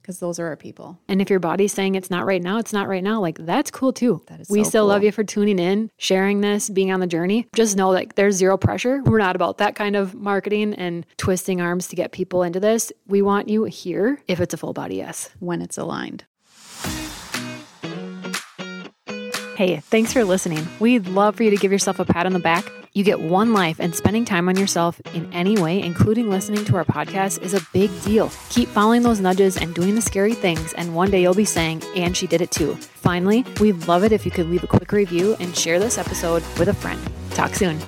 because 0.09 0.17
those 0.17 0.39
are 0.39 0.47
our 0.47 0.55
people. 0.55 0.97
And 1.07 1.21
if 1.21 1.29
your 1.29 1.37
body's 1.39 1.71
saying 1.71 1.93
it's 1.93 2.09
not 2.09 2.25
right 2.25 2.41
now, 2.41 2.57
it's 2.57 2.73
not 2.73 2.87
right 2.87 3.03
now. 3.03 3.21
Like 3.21 3.37
that's 3.37 3.69
cool 3.69 3.93
too. 3.93 4.23
That 4.25 4.39
is 4.39 4.49
we 4.49 4.63
so 4.63 4.69
still 4.69 4.85
love 4.87 5.03
you 5.03 5.11
for 5.11 5.23
tuning 5.23 5.59
in, 5.59 5.91
sharing 5.99 6.41
this, 6.41 6.67
being 6.67 6.91
on 6.91 6.99
the 6.99 7.05
journey. 7.05 7.47
Just 7.53 7.77
know 7.77 7.93
that 7.93 8.15
there's 8.15 8.35
zero 8.35 8.57
pressure. 8.57 9.03
We're 9.03 9.19
not 9.19 9.35
about 9.35 9.59
that 9.59 9.75
kind 9.75 9.95
of 9.95 10.15
marketing 10.15 10.73
and 10.73 11.05
twisting 11.17 11.61
arms 11.61 11.89
to 11.89 11.95
get 11.95 12.11
people 12.11 12.41
into 12.41 12.59
this. 12.59 12.91
We 13.05 13.21
want 13.21 13.49
you 13.49 13.65
here 13.65 14.19
if 14.27 14.39
it's 14.39 14.51
a 14.51 14.57
full 14.57 14.73
body 14.73 14.95
yes. 14.95 15.29
when 15.37 15.61
it's 15.61 15.77
aligned. 15.77 16.25
Hey, 19.55 19.77
thanks 19.77 20.11
for 20.11 20.23
listening. 20.23 20.67
We'd 20.79 21.05
love 21.05 21.35
for 21.35 21.43
you 21.43 21.51
to 21.51 21.57
give 21.57 21.71
yourself 21.71 21.99
a 21.99 22.05
pat 22.05 22.25
on 22.25 22.33
the 22.33 22.39
back. 22.39 22.65
You 22.93 23.03
get 23.03 23.21
one 23.21 23.53
life, 23.53 23.79
and 23.79 23.93
spending 23.93 24.25
time 24.25 24.49
on 24.49 24.57
yourself 24.57 24.99
in 25.13 25.31
any 25.31 25.59
way, 25.61 25.81
including 25.81 26.29
listening 26.29 26.65
to 26.65 26.75
our 26.75 26.85
podcast, 26.85 27.41
is 27.41 27.53
a 27.53 27.61
big 27.71 27.89
deal. 28.01 28.31
Keep 28.49 28.67
following 28.69 29.03
those 29.03 29.19
nudges 29.19 29.57
and 29.57 29.73
doing 29.75 29.95
the 29.95 30.01
scary 30.01 30.33
things, 30.33 30.73
and 30.73 30.95
one 30.95 31.11
day 31.11 31.21
you'll 31.21 31.33
be 31.33 31.45
saying, 31.45 31.83
and 31.95 32.17
she 32.17 32.27
did 32.27 32.41
it 32.41 32.51
too. 32.51 32.75
Finally, 32.75 33.45
we'd 33.59 33.87
love 33.87 34.03
it 34.03 34.11
if 34.11 34.25
you 34.25 34.31
could 34.31 34.49
leave 34.49 34.63
a 34.63 34.67
quick 34.67 34.91
review 34.91 35.35
and 35.39 35.55
share 35.55 35.79
this 35.79 35.97
episode 35.97 36.43
with 36.57 36.67
a 36.67 36.73
friend. 36.73 36.99
Talk 37.31 37.55
soon. 37.55 37.79